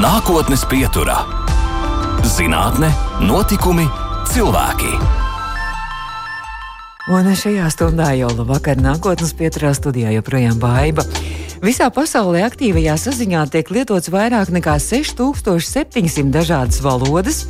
Nākotnes 0.00 0.62
pieturā- 0.64 1.18
zinātne, 2.34 2.88
notikumi, 3.20 3.84
cilvēki. 4.30 4.92
Un 7.12 7.28
šajā 7.36 7.66
stundā 7.68 8.06
jau 8.16 8.30
vakar 8.48 8.80
nākotnes 8.80 9.34
pieturā 9.36 9.74
studijā 9.76 10.14
joprojām 10.14 10.56
baiva. 10.62 11.04
Visā 11.60 11.90
pasaulē 11.92 12.46
aktīvajā 12.46 12.94
saziņā 12.96 13.42
tiek 13.52 13.68
lietots 13.68 14.08
vairāk 14.08 14.48
nekā 14.48 14.78
6700 14.80 16.30
dažādas 16.32 16.78
valodas, 16.80 17.42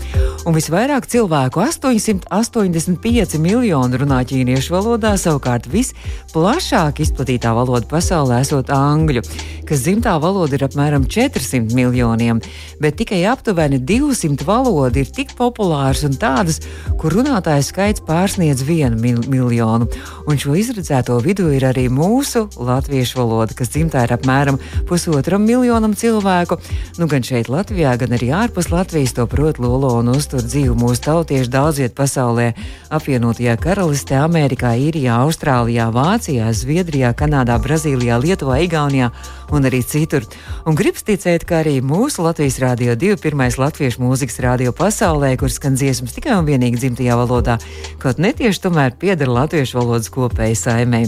un 0.42 0.56
visvairāk 0.56 1.06
cilvēku- 1.06 1.62
885 1.68 3.38
miljoni 3.38 4.00
runā 4.02 4.18
ķīniešu 4.26 4.74
valodā, 4.74 5.14
savukārt 5.14 5.70
visplašāk 5.70 6.98
izplatītā 7.06 7.54
valoda 7.54 7.86
pasaulē 7.86 8.40
esot 8.40 8.66
angļu, 8.66 9.22
kas 9.64 9.84
dzimtā 9.86 10.18
valoda 10.18 10.58
ir 10.58 10.66
apmēram 10.66 11.06
400 11.06 11.70
miljoniem, 11.72 12.42
bet 12.80 12.96
tikai 12.96 13.22
aptuveni 13.30 13.78
200 13.78 14.42
valodu 14.42 14.96
ir 14.96 15.06
tik 15.06 15.36
populāras 15.38 16.02
un 16.02 16.18
tādas, 16.18 16.58
kur 16.98 17.12
runātāju 17.12 17.62
skaits 17.62 18.00
pārsniedz 18.00 18.64
vienu 18.66 18.98
mil 18.98 19.22
miljonu. 19.22 19.86
Un 20.26 20.36
šo 20.36 20.58
izredzēto 20.58 21.22
vidū 21.22 21.54
ir 21.54 21.62
arī 21.62 21.86
mūsu 21.88 22.48
latviešu 22.58 23.14
valoda, 23.22 23.54
kas 23.54 23.68
dzimtā 23.68 23.99
ir 24.06 24.14
apmēram 24.16 24.58
pusotram 24.88 25.44
miljonam 25.46 25.94
cilvēku. 25.94 26.58
Nu, 26.98 27.08
gan 27.10 27.24
šeit, 27.26 27.50
Latvijā, 27.52 27.96
gan 28.00 28.16
arī 28.16 28.30
ārpus 28.36 28.70
Latvijas 28.72 29.14
to 29.16 29.26
prot 29.30 29.60
lolo 29.62 29.92
un 29.98 30.12
uztur 30.14 30.44
dzīvu 30.44 30.76
mūsu 30.78 31.04
tautieši 31.06 31.50
daudz 31.50 31.82
viet 31.82 31.96
pasaulē- 31.98 32.52
apvienotajā 32.96 33.56
karalistē, 33.60 34.20
Amerikā, 34.24 34.74
Īrijā, 34.78 35.20
Austrālijā, 35.24 35.90
Vācijā, 35.92 36.50
Zviedrijā, 36.54 37.14
Kanādā, 37.14 37.58
Brazīlijā, 37.60 38.20
Lietuvā, 38.20 38.60
Igaunijā 38.66 39.10
un 39.52 39.66
arī 39.66 39.82
citur. 39.86 40.24
Un 40.68 40.76
gribas 40.78 41.04
ticēt, 41.06 41.44
ka 41.48 41.60
arī 41.62 41.78
mūsu 41.84 42.22
Latvijas 42.24 42.58
Rādio 42.62 42.94
2 42.98 43.18
pirmais 43.22 43.56
latviešu 43.58 44.02
mūzikas 44.02 44.40
radio 44.44 44.72
pasaulē, 44.76 45.32
kur 45.40 45.50
skan 45.52 45.76
dziesmas 45.78 46.14
tikai 46.16 46.36
un 46.38 46.46
vienīgi 46.48 46.80
dzimtajā 46.84 47.16
valodā, 47.18 47.58
kaut 48.02 48.20
netieši 48.22 48.62
tomēr 48.66 48.94
pieder 49.00 49.30
latviešu 49.30 49.80
valodas 49.80 50.10
kopējai 50.12 50.58
saimē. 50.58 51.02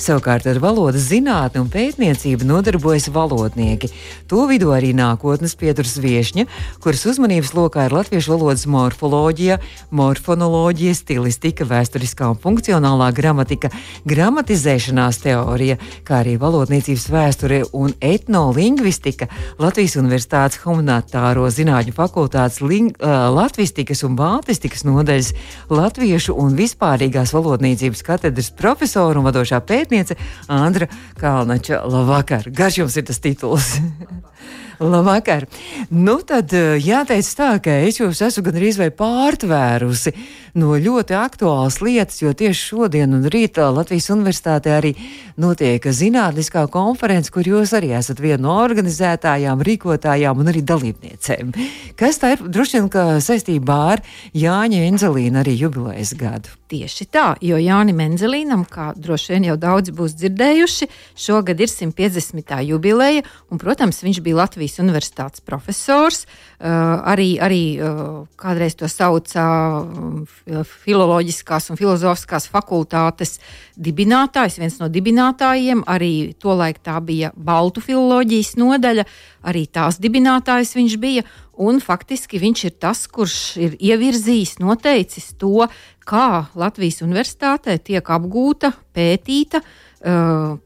Savukārt 0.00 0.46
ar 0.50 0.60
valodas 0.62 1.08
zinātni 1.10 1.62
un 1.62 1.70
pētniecību 1.72 2.46
nodarbojas 2.48 3.10
valodnieki. 3.14 3.90
To 4.30 4.46
vidū 4.50 4.70
arī 4.76 4.92
nākotnes 4.96 5.56
pieturas 5.58 5.96
viešņa, 6.00 6.46
kuras 6.84 7.06
uzmanības 7.10 7.54
lokā 7.56 7.88
ir 7.88 7.96
latviešu 7.96 8.34
valodas 8.36 8.66
morfoloģija, 8.70 9.58
morfonoloģija, 9.90 10.96
stilistika, 10.98 11.66
vēsturiskā 11.68 12.30
un 12.30 12.38
funkcionālā 12.40 13.10
gramatika, 13.16 13.72
gramatizēšanās 14.08 15.20
teorija, 15.24 15.80
kā 16.06 16.20
arī 16.22 16.36
valodniecības 16.40 17.08
vēsture 17.10 17.62
un 17.80 17.94
etnolingvistika, 18.04 19.28
Latvijas 19.60 19.96
Universitātes 20.00 20.60
humanitāro 20.64 21.48
zinātņu 21.52 21.94
fakultātes 21.96 22.60
ling, 22.64 22.94
uh, 23.00 23.28
latvistikas 23.34 24.04
un 24.06 24.16
baltistikas 24.18 24.84
nodaļas 24.88 25.32
latviešu 25.72 26.36
un 26.38 26.56
vispārīgās 26.58 27.34
valodniecības 27.36 28.04
katedras 28.06 28.50
profesora 28.56 29.20
un 29.20 29.28
vadošā 29.28 29.62
pētniece 29.66 30.18
Andra 30.48 30.90
Kalnača. 31.20 31.82
Labvakar! 31.90 32.50
Garš 32.54 32.82
jums 32.82 33.00
ir 33.00 33.08
tas 33.10 33.22
tituls! 33.22 33.74
Labvakar! 34.80 35.44
Nu, 35.92 36.14
tad 36.24 36.54
jāteic 36.80 37.26
tā, 37.36 37.50
ka 37.60 37.72
es 37.84 37.98
jūs 38.00 38.22
esmu 38.24 38.46
gandrīz 38.46 38.78
vai 38.80 38.88
pārtvērusi 38.96 40.14
no 40.56 40.72
ļoti 40.80 41.16
aktuālas 41.20 41.76
lietas, 41.84 42.22
jo 42.22 42.32
tieši 42.32 42.62
šodien 42.70 43.12
un 43.12 43.26
rītā 43.28 43.66
Latvijas 43.76 44.08
universitātē 44.14 44.72
arī 44.78 44.94
notiek 45.36 45.84
zinātniskā 45.84 46.64
konference, 46.72 47.28
kur 47.34 47.44
jūs 47.44 47.74
arī 47.76 47.92
esat 47.98 48.22
viena 48.24 48.40
no 48.46 48.56
organizētājām, 48.62 49.60
rīkotājām 49.68 50.40
un 50.40 50.48
arī 50.54 50.64
dalībniecēm. 50.64 51.52
Kas 52.00 52.22
tā 52.22 52.32
ir? 52.38 52.46
Droši 52.48 52.80
vien, 52.80 52.88
ka 52.88 53.04
saistībā 53.20 53.78
ar 53.98 54.04
Jāņa 54.32 54.86
Enzelīna 54.88 55.44
arī 55.44 55.58
jubilejas 55.60 56.16
gadu. 56.16 56.59
Tieši 56.70 57.08
tā, 57.10 57.32
jo 57.42 57.56
Jānis 57.58 57.96
Menzelīnam, 57.98 58.60
kā 58.62 58.92
droši 58.94 59.32
vien 59.32 59.48
jau 59.48 59.56
daudzi 59.58 59.90
būs 59.90 60.12
dzirdējuši, 60.20 60.86
šogad 61.18 61.58
ir 61.58 61.66
150. 61.66 62.52
jubileja, 62.68 63.24
un, 63.50 63.58
protams, 63.58 63.98
viņš 64.06 64.20
bija 64.22 64.38
Latvijas 64.38 64.78
Universitātes 64.78 65.42
profesors. 65.42 66.28
Uh, 66.60 67.00
arī 67.10 67.40
arī 67.42 67.60
uh, 67.82 68.22
kādreiz 68.38 68.78
to 68.78 68.86
sauca 68.86 69.48
uh, 69.82 70.62
Filoloģiskās 70.84 71.72
un 71.72 71.80
Filozofiskās 71.80 72.46
fakultātes 72.52 73.40
dibinātājs, 73.74 74.60
viens 74.62 74.78
no 74.78 74.86
dibinātājiem. 74.92 75.82
Arī 75.90 76.36
tolaik 76.38 76.78
tā 76.86 77.00
bija 77.02 77.32
Baltu 77.34 77.82
filoloģijas 77.82 78.54
nodaļa, 78.60 79.08
arī 79.42 79.66
tās 79.66 79.98
dibinātājs 79.98 80.76
viņš 80.78 81.00
bija. 81.02 81.26
Un 81.60 81.80
faktiski 81.84 82.40
viņš 82.40 82.64
ir 82.64 82.74
tas, 82.80 83.04
kurš 83.10 83.36
ir 83.60 83.76
ievirzījis, 83.76 84.56
noteicis 84.62 85.34
to, 85.40 85.66
kā 86.08 86.46
Latvijas 86.58 87.02
universitātē 87.04 87.76
tiek 87.84 88.06
apgūta, 88.16 88.72
pētīta, 88.96 89.60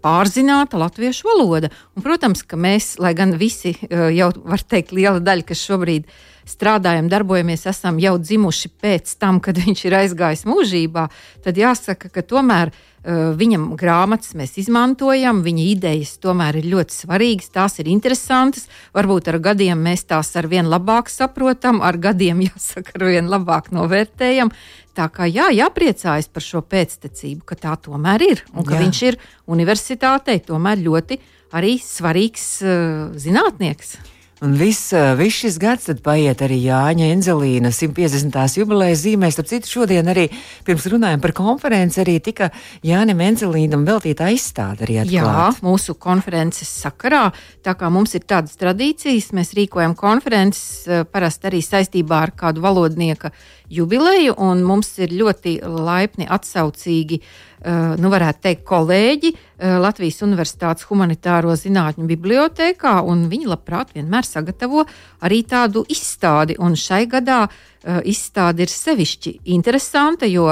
pārzināta 0.05 0.79
latviešu 0.79 1.27
valoda. 1.27 1.73
Un, 1.97 2.05
protams, 2.07 2.45
ka 2.47 2.59
mēs, 2.61 2.95
lai 3.03 3.11
gan 3.19 3.35
visi 3.41 3.75
jau 3.91 4.31
var 4.45 4.63
teikt, 4.63 4.95
liela 4.95 5.19
daļa, 5.19 5.49
kas 5.51 5.67
šobrīd 5.67 6.07
strādājam, 6.49 7.11
darbojamies, 7.13 7.67
esam 7.71 8.01
jau 8.03 8.17
dzimuši 8.21 8.73
pēc 8.83 9.15
tam, 9.21 9.41
kad 9.45 9.59
viņš 9.61 9.85
ir 9.89 9.99
aizgājis 10.03 10.45
mūžībā, 10.49 11.09
tad 11.45 11.61
jāsaka, 11.61 12.13
ka 12.13 12.25
tomēr 12.27 12.75
viņam 13.05 13.75
grāmatas 13.77 14.33
mēs 14.37 14.57
izmantojam, 14.63 15.43
viņa 15.45 15.65
idejas 15.69 16.15
tomēr 16.23 16.57
ir 16.61 16.71
ļoti 16.73 16.95
svarīgas, 17.03 17.51
tās 17.53 17.79
ir 17.83 17.91
interesantas. 17.93 18.69
Varbūt 18.97 19.29
ar 19.29 19.39
gadiem 19.45 19.83
mēs 19.85 20.07
tās 20.09 20.33
ar 20.37 20.49
vien 20.49 20.65
labāk 20.71 21.13
saprotam, 21.13 21.83
ar 21.85 21.99
gadiem, 22.01 22.41
jāsaka, 22.49 22.97
ar 22.97 23.07
vien 23.11 23.29
labāk 23.29 23.71
novērtējam. 23.77 24.53
Tā 24.95 25.09
kā 25.13 25.27
jā, 25.29 25.51
jāpriecājas 25.53 26.31
par 26.31 26.45
šo 26.45 26.63
pēctecību, 26.63 27.45
ka 27.45 27.59
tā 27.59 27.77
tomēr 27.83 28.25
ir 28.25 28.45
un 28.55 28.65
ka 28.65 28.79
jā. 28.79 28.85
viņš 28.85 29.03
ir 29.11 29.21
universitātei 29.51 30.39
tomēr 30.47 30.81
ļoti 30.81 31.19
arī 31.55 31.77
svarīgs 31.83 32.49
uh, 32.65 33.15
zinātnieks. 33.21 33.99
Un 34.43 34.57
viss, 34.59 34.91
viss 35.15 35.37
šis 35.45 35.57
gads 35.63 35.87
paiet 36.03 36.41
arī 36.43 36.57
Jāņa 36.65 37.07
Enzelīna 37.15 37.71
150. 37.71 38.35
jubilejas 38.59 39.05
zīmēs. 39.05 39.37
Starp 39.37 39.49
citu, 39.53 39.71
šodien 39.71 40.11
arī 40.11 40.27
pirms 40.67 40.89
runājām 40.91 41.23
par 41.23 41.33
konferenci, 41.39 42.01
arī 42.03 42.17
tika 42.25 42.51
Jānim 42.85 43.23
Enzelīnam 43.23 43.87
veltīta 43.87 44.27
aizstāde 44.33 44.89
arī 44.89 44.99
atklāt. 45.05 45.15
Jā, 45.15 45.47
mūsu 45.63 45.95
konferences 45.95 46.73
sakarā, 46.83 47.29
tā 47.63 47.77
kā 47.79 47.93
mums 47.95 48.17
ir 48.19 48.27
tādas 48.27 48.59
tradīcijas, 48.59 49.31
mēs 49.39 49.55
rīkojam 49.55 49.95
konferences 49.99 51.07
parasti 51.15 51.53
arī 51.53 51.63
saistībā 51.63 52.25
ar 52.27 52.35
kādu 52.35 52.65
valodnieka 52.67 53.31
jubileju, 53.71 54.35
un 54.43 54.67
mums 54.67 54.91
ir 54.99 55.15
ļoti 55.15 55.61
laipni 55.63 56.27
atsaucīgi 56.27 57.23
uh, 57.23 57.54
Eh, 57.54 57.54
nu, 58.01 58.11
varētu 58.13 58.43
teikt, 58.45 58.65
kolēģi 58.69 59.31
eh, 59.33 59.77
Latvijas 59.81 60.21
Universitātes 60.27 60.85
Humanitāro 60.91 61.55
Zinātņu 61.57 62.05
bibliotekā, 62.11 62.99
un 63.09 63.27
viņi 63.31 63.49
labprāt 63.49 63.95
vienmēr 63.97 64.29
sagatavo 64.29 64.85
arī 65.25 65.41
tādu 65.49 65.85
izstādi. 65.89 66.59
Un 66.61 66.77
šai 66.79 67.05
gadā 67.11 67.45
uh, 67.49 68.01
izstāde 68.05 68.65
ir 68.65 68.73
sevišķi 68.73 69.39
interesanta, 69.57 70.29
jo, 70.29 70.47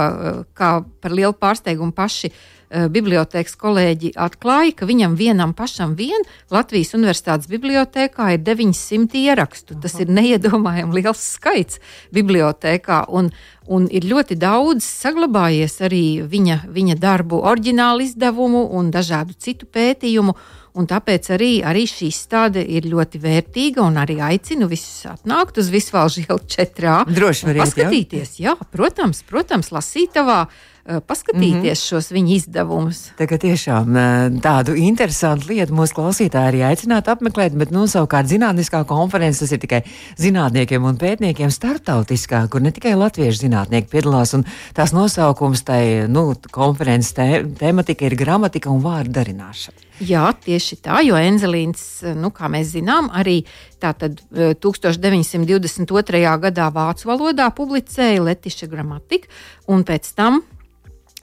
kā 0.56 0.72
par 1.02 1.14
lielu 1.14 1.36
pārsteigumu 1.36 1.94
paši 1.96 2.32
Eh, 2.72 2.86
bibliotēkas 2.88 3.52
kolēģi 3.60 4.14
atklāja, 4.16 4.72
ka 4.78 4.86
viņam 4.88 5.12
vienam 5.18 5.50
pašam 5.52 5.90
vien 5.92 6.22
Latvijas 6.48 6.94
Universitātes 6.96 7.50
bibliotēkā 7.52 8.30
ir 8.32 8.40
900 8.46 9.20
ierakstu. 9.20 9.76
Tas 9.82 9.98
ir 10.00 10.08
neiedomājami 10.08 10.96
liels 10.96 11.20
skaits 11.34 11.82
bibliotēkā. 12.16 13.02
Un, 13.12 13.28
un 13.68 13.90
ir 13.92 14.08
ļoti 14.08 14.40
daudz 14.40 14.88
saglabājies 14.88 15.76
arī 15.84 16.24
viņa, 16.24 16.62
viņa 16.72 16.96
darbu, 17.02 17.42
oriģinālu 17.52 18.08
izdevumu 18.08 18.64
un 18.72 18.88
dažādu 18.94 19.36
citu 19.36 19.68
pētījumu. 19.68 20.38
Un 20.72 20.88
tāpēc 20.88 21.28
arī, 21.36 21.52
arī 21.68 21.84
šī 21.84 22.08
izstāde 22.08 22.64
ir 22.64 22.88
ļoti 22.88 23.20
vērtīga 23.20 23.84
un 23.84 24.00
arī 24.00 24.22
aicinu 24.24 24.64
visus 24.72 25.04
atnākt 25.12 25.60
uz 25.60 25.68
Visvalžu 25.68 26.24
ielu 26.24 26.40
4. 26.56 27.02
Droši 27.12 27.50
vien 27.50 27.60
paskatīties. 27.66 28.38
Jā. 28.40 28.56
protams, 28.72 29.20
protams 29.28 29.74
lasītavā. 29.76 30.46
Eh, 30.48 30.71
paskatīties 30.82 31.62
mm 31.62 31.62
-hmm. 31.62 31.88
šos 31.88 32.10
viņa 32.10 32.34
izdevumus. 32.34 33.10
Tagad 33.16 33.40
tiešām 33.40 33.96
eh, 33.96 34.40
tādu 34.42 34.74
interesantu 34.74 35.52
lietu 35.52 35.74
mūsu 35.74 35.94
klausītāji 35.94 36.48
arī 36.50 36.62
aicinātu 36.66 37.10
apmeklēt, 37.10 37.54
bet, 37.54 37.70
nu, 37.70 37.86
savukārt 37.86 38.26
zinātniskā 38.26 38.84
konferences 38.84 39.38
tas 39.38 39.52
ir 39.52 39.58
tikai 39.58 39.82
zinātniekiem 40.18 40.84
un 40.84 40.98
pētniekiem 40.98 41.50
startautiskā, 41.50 42.48
kur 42.48 42.62
ne 42.62 42.70
tikai 42.70 42.94
latviešu 42.94 43.46
zinātnieki 43.46 43.88
piedalās, 43.88 44.34
un 44.34 44.44
tās 44.74 44.92
nosaukums 44.92 45.62
tai, 45.62 46.08
nu, 46.08 46.34
konferences 46.50 47.12
tē, 47.12 47.56
tematika 47.58 48.04
ir 48.04 48.16
gramatika 48.16 48.70
un 48.70 48.82
vārdu 48.82 49.12
darināšana. 49.12 49.78
Jā, 50.00 50.32
tieši 50.44 50.76
tā, 50.82 50.98
jo 51.06 51.14
Enzelīns, 51.14 52.02
nu, 52.16 52.30
kā 52.34 52.48
mēs 52.50 52.72
zinām, 52.74 53.10
arī 53.14 53.44
tātad 53.78 54.18
1922. 54.32 56.16
Eh, 56.18 56.38
gadā 56.42 56.70
vācu 56.74 57.06
valodā 57.06 57.50
publicēja 57.54 58.22
Letiša 58.22 58.66
gramatiku, 58.66 59.28
un 59.68 59.84
pēc 59.84 60.14
tam 60.14 60.42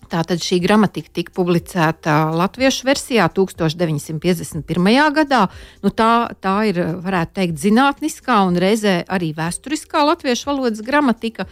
Tātad 0.09 0.41
šī 0.41 0.57
gramatika 0.63 1.11
tika 1.19 1.33
publicēta 1.38 2.15
latviešu 2.33 2.88
versijā 2.88 3.27
1951. 3.29 4.89
gadā. 5.13 5.44
Nu, 5.85 5.91
tā, 5.94 6.29
tā 6.41 6.56
ir, 6.71 6.81
varētu 7.03 7.35
teikt, 7.38 7.59
zinātniskā 7.61 8.39
un 8.47 8.57
reizē 8.61 9.03
arī 9.06 9.31
vēsturiskā 9.38 10.01
latviešu 10.09 10.50
valodas 10.50 10.81
gramatika. 10.85 11.45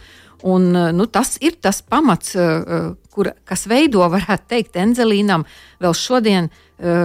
Un, 0.46 0.70
nu, 0.94 1.06
tas 1.10 1.36
ir 1.42 1.58
tas 1.62 1.80
pamats, 1.82 2.34
kur, 3.14 3.32
kas 3.46 3.66
veido, 3.70 4.04
varētu 4.10 4.50
teikt, 4.54 4.78
Enzelīnam 4.78 5.46
vēl 5.82 5.94
šodien 5.98 6.50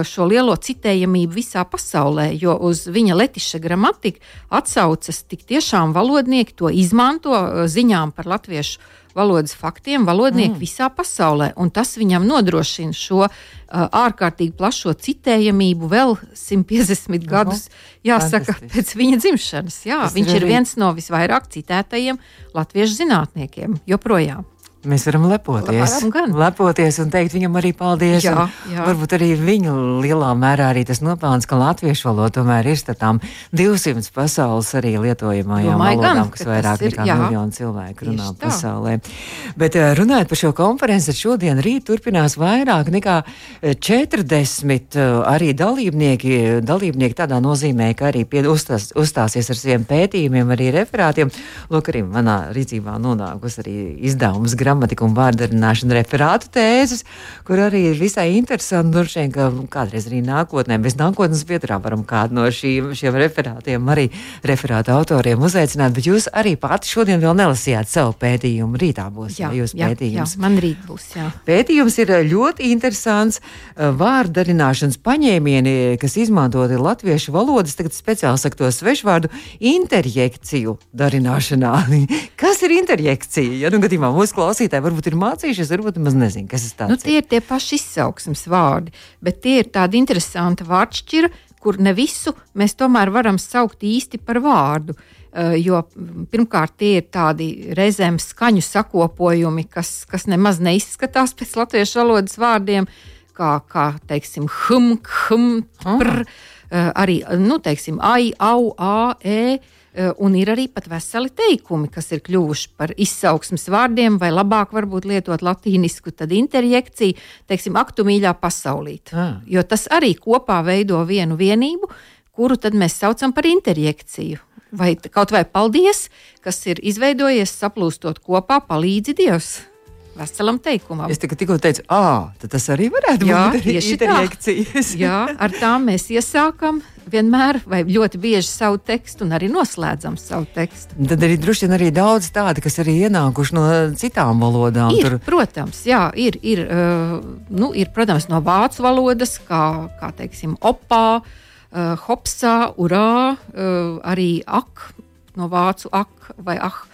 šo 0.06 0.28
lielo 0.30 0.54
citējamību 0.54 1.34
visā 1.34 1.64
pasaulē, 1.66 2.28
jo 2.38 2.54
uz 2.68 2.84
viņa 2.86 3.16
letiša 3.18 3.58
gramatiku 3.58 4.22
atsaucas 4.54 5.24
tik 5.26 5.42
tiešām 5.48 5.94
valodnieki 5.96 6.54
to 6.54 6.70
izmanto 6.70 7.34
ziņām 7.66 8.14
par 8.14 8.30
latviešu 8.30 8.78
valodas 9.14 9.54
faktiem 9.54 10.06
valodnieki 10.06 10.54
mm. 10.54 10.60
visā 10.60 10.88
pasaulē. 10.90 11.52
Tas 11.74 11.94
viņam 11.98 12.26
nodrošina 12.26 12.94
šo 12.96 13.22
uh, 13.24 13.34
ārkārtīgi 13.70 14.54
plašo 14.58 14.94
citējamību 15.06 15.90
vēl 15.90 16.16
150 16.38 17.28
gadus, 17.30 17.68
jāsaka, 18.06 18.56
pēc 18.74 18.94
viņa 18.98 19.20
dzimšanas. 19.22 19.78
Jā, 19.88 20.02
Tas 20.06 20.16
viņš 20.18 20.34
ir, 20.34 20.42
ir 20.42 20.50
viens 20.50 20.74
no 20.80 20.90
visvairāk 20.96 21.48
citētajiem 21.54 22.18
latviešu 22.56 23.00
zinātniekiem 23.02 23.78
joprojām. 23.90 24.44
Mēs 24.88 25.06
varam 25.08 25.24
lepoties. 25.30 25.94
Varam 26.12 26.34
lepoties 26.36 26.98
un 27.00 27.10
teikt 27.12 27.32
viņam 27.34 27.56
arī 27.60 27.70
paldies. 27.76 28.24
Jā, 28.24 28.46
jā. 28.68 28.84
Varbūt 28.84 29.14
arī 29.16 29.30
viņu 29.38 29.74
lielā 30.04 30.30
mērā 30.36 30.68
arī 30.74 30.84
tas 30.88 31.00
nopelns, 31.04 31.48
ka 31.48 31.56
latviešu 31.58 32.10
valoda 32.10 32.34
tomēr 32.40 32.68
ir 32.68 32.82
tām 33.00 33.20
200 33.56 34.10
pasaules 34.14 34.68
arī 34.76 34.94
lietojamajām 35.00 35.78
Domāju, 35.78 36.00
valodām, 36.00 36.20
gan, 36.20 36.32
kas 36.34 36.46
vairāk 36.48 36.84
nekā 36.84 37.06
miljonu 37.06 37.56
cilvēku 37.56 38.08
runā 38.10 38.28
Tieši 38.28 38.40
pasaulē. 38.42 38.96
Tā. 39.00 39.14
Bet 39.62 39.78
eh, 39.80 39.92
runājot 39.96 40.30
par 40.30 40.40
šo 40.40 40.52
konferenci, 40.56 41.16
šodien 41.16 41.62
rīt 41.64 41.86
turpinās 41.88 42.36
vairāk 42.40 42.92
nekā 42.92 43.16
40 43.64 45.00
eh, 45.00 45.08
arī 45.32 45.52
dalībnieki, 45.56 46.36
dalībnieki 46.66 47.18
tādā 47.22 47.40
nozīmē, 47.44 47.92
ka 47.96 48.10
arī 48.12 48.26
pie, 48.28 48.44
uzstās, 48.50 48.90
uzstāsies 48.98 49.48
ar 49.50 49.60
saviem 49.60 49.88
pētījumiem, 49.88 50.52
arī 50.54 50.70
referātiem. 50.76 51.32
Lūk, 51.72 51.90
arī 51.92 52.04
manā 52.04 52.38
rīcībā 52.54 52.98
nonākus 53.00 53.60
arī 53.64 53.78
izdevums 54.04 54.52
grāmatas 54.58 54.73
gramatika 54.74 55.04
un 55.06 55.14
vārdarināšana 55.14 55.94
referātu 55.94 56.48
tēzes, 56.54 57.04
kur 57.46 57.60
arī 57.62 57.90
ir 57.92 57.98
visai 57.98 58.34
interesanti. 58.34 58.92
Droši 58.94 59.20
vien, 59.20 59.30
ka 59.32 59.48
kādreiz 59.70 60.08
arī 60.08 60.20
nākotnē, 60.24 60.80
bez 60.82 60.96
nākotnes 60.98 61.44
pieturā 61.46 61.78
varam 61.82 62.02
kādu 62.04 62.34
no 62.38 62.46
šīm, 62.50 62.90
šiem 62.98 63.14
referātiem, 63.22 63.86
arī 63.90 64.08
referātu 64.42 64.94
autoriem 64.94 65.42
uzaicināt, 65.46 65.94
bet 65.94 66.08
jūs 66.08 66.26
arī 66.32 66.56
pati 66.60 66.90
šodien 66.90 67.22
vēl 67.22 67.36
nelasījāt 67.38 67.90
savu 67.90 68.16
pētījumu. 68.18 68.78
Rītā 68.80 69.06
būs 69.14 69.38
jā, 69.38 69.52
jā, 69.54 69.68
jā, 69.70 69.90
pētījums. 69.92 70.34
Jā, 70.34 70.42
man 70.42 70.58
rīt 70.62 70.82
būs. 70.88 71.06
Jā. 71.14 71.30
Pētījums 71.46 71.98
ir 72.02 72.14
ļoti 72.32 72.72
interesants. 72.74 73.40
Vārdarināšanas 73.78 74.98
paņēmieni, 75.04 75.76
kas 76.02 76.18
izmantoti 76.20 76.80
latviešu 76.80 77.34
valodas, 77.34 77.76
tagad 77.78 77.94
speciāli 77.94 78.42
saka 78.42 78.58
to 78.58 78.72
svešvārdu 78.74 79.30
interjekciju 79.62 80.78
darināšanā. 80.96 81.74
kas 82.42 82.62
ir 82.66 82.74
interjekcija? 82.80 83.60
Ja 83.64 83.72
nu 83.72 83.80
gadījumā 83.84 84.10
mūsu 84.14 84.36
klausās 84.36 84.63
klausītāji 84.64 84.84
varbūt 84.84 85.08
ir 85.10 85.16
mācījušies, 85.20 85.72
varbūt 85.72 85.98
maz 86.00 86.14
nezinu, 86.16 86.48
kas 86.48 86.74
tas 86.76 86.88
nu, 86.90 86.96
tie 86.96 87.18
ir. 87.18 87.24
Tie 87.24 87.38
ir 87.38 87.40
tie 87.40 87.40
paši 87.44 87.76
izsauksmes 87.76 88.46
vārdi, 88.48 88.92
bet 89.22 89.42
tie 89.42 89.60
ir 89.60 89.68
tādi 89.70 89.98
interesanti 89.98 90.64
vārdšķiri, 90.64 91.30
kur 91.60 91.78
ne 91.80 91.94
visu 91.94 92.34
mēs 92.54 92.74
tomēr 92.76 93.10
varam 93.10 93.38
saukt 93.38 93.84
īsti 93.84 94.20
par 94.24 94.40
vārdu. 94.40 94.94
Uh, 95.34 95.56
jo 95.58 95.82
pirmkārt, 96.30 96.76
tie 96.78 97.00
ir 97.00 97.08
tādi 97.10 97.72
reizēm 97.74 98.20
skaņu 98.22 98.62
sakopojumi, 98.62 99.64
kas, 99.66 100.04
kas 100.06 100.28
nemaz 100.30 100.60
neizskatās 100.62 101.34
pēc 101.34 101.56
latviešu 101.58 101.98
valodas 101.98 102.38
vārdiem, 102.38 102.86
kā, 103.36 103.58
kā 103.70 103.86
teiksim, 104.10 104.48
hum, 104.64 104.98
hum, 105.26 105.48
pr, 105.84 106.24
uh, 106.24 106.90
arī, 106.94 107.20
nu, 107.40 107.60
teiksim, 107.62 108.02
ai, 108.02 108.32
au, 108.38 108.74
a, 108.78 109.14
e. 109.20 109.58
Eh, 109.94 110.10
un 110.18 110.34
ir 110.34 110.48
arī 110.50 110.64
pat 110.74 110.88
veseli 110.90 111.30
teikumi, 111.30 111.86
kas 111.86 112.08
ir 112.10 112.18
kļuvuši 112.26 112.70
par 112.74 112.90
izsauksmes 112.98 113.68
vārdiem, 113.70 114.16
vai 114.18 114.32
labāk 114.34 114.72
varbūt 114.74 115.04
lietot 115.06 115.44
latīnisku, 115.46 116.10
interjekciju, 116.10 117.14
teiksim, 117.46 117.76
aktu 117.78 118.02
mīļā 118.02 118.32
pasaulīt. 118.40 119.12
Ah. 119.14 119.38
Jo 119.46 119.62
tas 119.62 119.86
arī 119.86 120.16
kopā 120.18 120.64
veido 120.66 120.98
vienu 121.06 121.38
vienību, 121.38 121.86
kuru 122.34 122.56
tad 122.56 122.74
mēs 122.74 122.98
saucam 122.98 123.32
par 123.32 123.46
interjekciju. 123.46 124.42
Vai 124.74 124.96
kaut 124.96 125.30
vai 125.30 125.44
paldies, 125.44 126.08
kas 126.42 126.58
ir 126.66 126.82
izveidojies 126.82 127.54
saplūstot 127.54 128.18
kopā, 128.18 128.58
palīdzi 128.66 129.14
Dievs 129.14 129.73
veselam 130.18 130.58
teikumam. 130.62 131.10
Es 131.12 131.20
tikai 131.22 131.38
tikko 131.38 131.58
teicu, 131.62 131.84
ah, 131.92 132.30
tas 132.40 132.66
arī 132.72 132.90
varētu 132.94 133.28
Jā, 133.28 133.44
būt 133.52 133.68
interjekcijas. 133.70 134.94
Jā, 135.00 135.20
ar 135.38 135.54
tām 135.60 135.88
mēs 135.90 136.08
iesākam 136.14 136.82
vienmēr 137.10 137.60
vai 137.68 137.82
ļoti 137.86 138.18
bieži 138.20 138.48
savu 138.48 138.78
tekstu 138.82 139.26
un 139.26 139.34
arī 139.36 139.50
noslēdzam 139.52 140.16
savu 140.20 140.48
tekstu. 140.54 140.96
Tad 141.10 141.24
arī 141.26 141.36
droši 141.40 141.66
vien 141.66 141.76
arī 141.76 141.90
daudz 141.94 142.30
tādi, 142.34 142.64
kas 142.64 142.78
arī 142.82 142.96
ienākuši 143.08 143.56
no 143.56 143.64
citām 144.00 144.42
valodām. 144.42 144.94
Ir, 144.96 145.06
tur. 145.06 145.18
Protams, 145.26 145.84
jā, 145.88 146.06
ir, 146.20 146.38
ir, 146.42 146.64
uh, 146.64 147.16
nu, 147.50 147.72
ir, 147.76 147.92
protams, 147.94 148.28
no 148.32 148.40
vācu 148.44 148.84
valodas, 148.86 149.36
kā, 149.48 149.64
kā 150.00 150.10
teiksim, 150.16 150.56
opā, 150.64 151.20
uh, 151.20 151.94
hopsā, 152.06 152.56
urā, 152.80 153.34
uh, 153.34 153.98
arī 154.14 154.30
ak, 154.46 154.90
no 155.38 155.50
vācu 155.52 155.90
ak 155.92 156.34
vai 156.44 156.58
ah. 156.62 156.84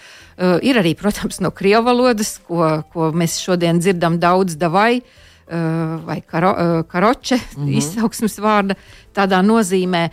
Uh, 0.41 0.57
ir 0.65 0.79
arī, 0.81 0.95
protams, 0.97 1.43
no 1.45 1.51
krievu 1.53 1.85
valodas, 1.91 2.39
ko, 2.49 2.83
ko 2.93 3.11
mēs 3.13 3.37
šodien 3.45 3.83
dzirdam 3.83 4.17
daudz 4.23 4.57
davai. 4.57 5.03
Eh, 5.51 5.57
vai 6.05 6.23
karo, 6.27 6.51
eh, 6.51 6.83
karoče 6.89 7.35
mm 7.35 7.67
-hmm. 7.67 7.77
izaugsmes 7.77 8.39
vārda 8.39 8.75
tādā 9.15 9.43
nozīmē. 9.43 10.09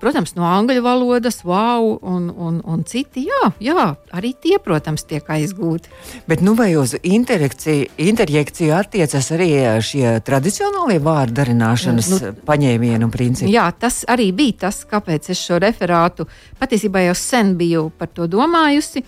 Protams, 0.00 0.34
no 0.34 0.42
angļu 0.42 0.82
valodas, 0.82 1.44
wow, 1.44 1.98
un, 2.02 2.32
un, 2.36 2.60
un 2.64 2.84
citi, 2.84 3.26
jā, 3.26 3.52
jā, 3.60 3.94
arī 4.12 4.34
tie, 4.40 4.58
protams, 4.58 5.04
tiek 5.04 5.24
aizgūti. 5.28 5.88
Bet 6.26 6.40
nu 6.40 6.54
vai 6.54 6.76
uz 6.76 6.94
interjekciju 7.02 8.74
attiecas 8.74 9.30
arī 9.30 9.80
šie 9.80 10.20
tradicionālie 10.20 10.98
vārdu 10.98 11.32
darināšanas 11.32 12.10
nu, 12.10 12.18
paņēmieni 12.46 13.04
un 13.04 13.10
principi? 13.10 13.52
Jā, 13.52 13.72
tas 13.78 14.04
arī 14.08 14.32
bija 14.32 14.52
tas, 14.58 14.86
kāpēc 14.90 15.30
es 15.30 15.38
šo 15.38 15.58
referātu 15.58 16.26
patiesībā 16.58 16.98
jau 17.06 17.14
sen 17.14 17.56
biju 17.56 17.90
par 17.98 18.08
to 18.08 18.26
domājusi 18.26 19.04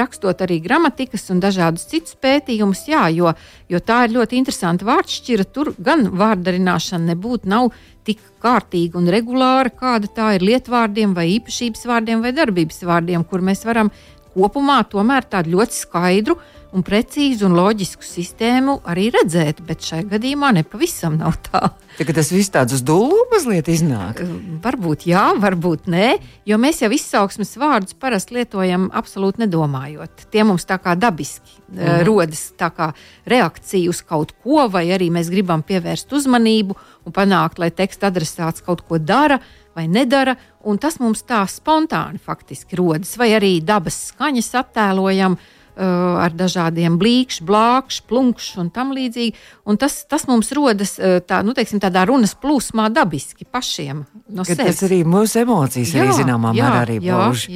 rakstot 0.00 0.42
arī 0.44 0.58
gramatikas 0.64 1.28
un 1.34 1.40
dažādus 1.42 1.86
citus 1.90 2.16
pētījumus, 2.22 2.86
jā, 2.90 3.06
jo, 3.14 3.32
jo 3.72 3.80
tā 3.80 4.02
ir 4.06 4.16
ļoti 4.16 4.40
interesanta 4.40 4.86
vārdšķira. 4.88 5.46
Tur 5.52 5.72
gan 5.78 6.08
vārdarināšana 6.16 7.12
nebūtu 7.12 7.50
nav 7.52 7.70
tik 8.06 8.20
kārtīga 8.42 9.00
un 9.00 9.10
regulāra, 9.10 9.72
kāda 9.72 10.10
tā 10.18 10.32
ir 10.36 10.46
lietvārdiem 10.46 11.14
vai 11.16 11.28
īpašības 11.36 11.88
vārdiem 11.90 12.22
vai 12.22 12.34
darbības 12.36 12.84
vārdiem, 12.86 13.24
kur 13.26 13.42
mēs 13.42 13.66
varam 13.66 13.90
kopumā 14.36 14.82
tomēr 14.90 15.26
tādu 15.30 15.56
ļoti 15.56 15.80
skaidru 15.80 16.36
un 16.76 16.84
precīzu 16.84 17.46
un 17.48 17.56
loģisku 17.56 18.04
sistēmu 18.04 18.80
arī 18.90 19.08
redzēt, 19.14 19.62
bet 19.64 19.84
šai 19.86 20.02
gadījumā 20.10 20.52
nepavisam 20.58 21.16
nav 21.16 21.38
tā. 21.48 21.62
Tagad 21.96 22.18
tas 22.18 22.28
viss 22.34 22.52
tāds 22.52 22.76
uz 22.76 22.82
dūlu 22.84 23.22
mazliet 23.30 23.70
iznāk. 23.72 24.20
Varbūt 24.64 25.06
jā, 25.08 25.24
varbūt 25.40 25.88
nē, 25.88 26.10
jo 26.48 26.58
mēs 26.60 26.82
jau 26.84 26.90
izsauksmes 26.92 27.54
vārdus 27.56 27.96
parasti 27.96 28.36
lietojam 28.36 28.90
absolūti 28.92 29.46
nedomājot. 29.46 30.26
Tie 30.32 30.44
mums 30.44 30.68
tā 30.68 30.80
kā 30.82 30.96
dabiski 30.98 31.62
mm 31.66 32.04
rodas 32.06 32.52
tā 32.58 32.68
kā 32.70 32.90
reakcija 33.26 33.90
uz 33.90 33.98
kaut 34.06 34.30
ko, 34.44 34.66
vai 34.70 34.84
arī 34.94 35.08
mēs 35.10 35.30
gribam 35.32 35.64
pievērst 35.66 36.12
uzmanību 36.14 36.76
un 37.08 37.14
panākt, 37.16 37.58
lai 37.58 37.72
teksta 37.74 38.10
adresāts 38.12 38.62
kaut 38.62 38.84
ko 38.86 39.00
dara 39.02 39.40
vai 39.74 39.88
nedara, 39.90 40.36
un 40.68 40.78
tas 40.78 41.00
mums 41.02 41.24
tā 41.26 41.42
spontāni 41.50 42.20
faktiski 42.22 42.78
rodas, 42.78 43.16
vai 43.18 43.32
arī 43.36 43.56
dabas 43.64 43.98
skaņas 44.12 44.52
attēlojam, 44.62 45.34
uh, 45.34 45.55
uh, 45.76 46.18
ar 46.24 46.34
dažādiem 46.36 46.98
blīkšķiem, 47.00 47.46
blākšķiem, 47.48 48.08
plunkšķiem 48.10 48.62
un 48.64 48.70
tam 48.74 48.92
līdzīgi. 48.96 49.34
Un 49.68 49.80
tas, 49.80 49.98
tas 50.08 50.26
mums 50.30 50.52
rodas 50.56 50.96
uh, 50.98 51.18
tā, 51.24 51.42
nu, 51.46 51.56
teiksim, 51.56 51.80
tādā 51.82 52.06
runas 52.08 52.36
plūsmā 52.38 52.88
dabiski 52.94 53.48
pašiem. 53.48 54.06
No 54.28 54.46
tas 54.46 54.86
arī 54.86 55.02
mūsu 55.08 55.42
emocijas 55.44 55.94
jā, 55.94 56.06
arī 56.06 56.16
zināmā 56.22 56.54
mērā 56.56 56.86
arī 56.86 57.02
pauž. 57.04 57.48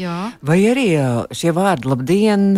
Vai 0.44 0.60
arī 0.70 0.90
uh, 0.98 1.24
šie 1.34 1.56
vārdi 1.56 1.90
labdien! 1.90 2.52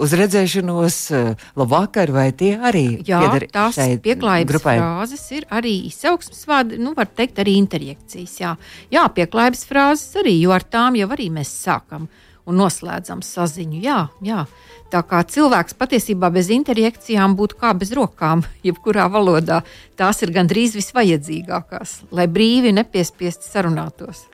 Uz 0.00 0.12
redzēšanos, 0.14 0.96
uh, 1.12 1.46
labvakar, 1.58 2.12
vai 2.14 2.28
tie 2.32 2.52
arī 2.54 2.84
jā, 3.04 3.18
tās 3.50 3.76
pieklājības 4.00 4.62
frāzes 4.62 5.24
ir 5.34 5.48
arī 5.52 5.72
izaugsmes 5.88 6.46
vārdi, 6.48 6.78
nu, 6.80 6.94
var 6.96 7.10
teikt, 7.10 7.42
arī 7.42 7.56
interjekcijas. 7.58 8.36
Jā, 8.38 8.54
jā 8.94 9.02
pieklājības 9.18 9.66
frāzes 9.68 10.22
arī, 10.22 10.36
jo 10.44 10.54
ar 10.54 10.64
tām 10.64 10.96
jau 10.96 11.10
arī 11.10 11.26
mēs 11.34 11.50
sākam 11.66 12.06
un 12.48 12.60
noslēdzam 12.60 13.22
saziņu. 13.24 13.80
Jā, 13.84 14.00
jā. 14.24 14.44
Tā 14.90 15.04
kā 15.06 15.20
cilvēks 15.22 15.76
patiesībā 15.78 16.32
bez 16.34 16.48
interjekcijām 16.50 17.36
būtu 17.38 17.58
kā 17.60 17.74
bez 17.78 17.92
rokām, 17.94 18.42
jebkurā 18.66 19.06
valodā, 19.12 19.60
tās 20.00 20.22
ir 20.24 20.34
gandrīz 20.34 20.74
visvajadzīgākās, 20.78 22.00
lai 22.10 22.26
brīvi 22.30 22.74
nepiespiesti 22.74 23.46
sarunātos. 23.46 24.26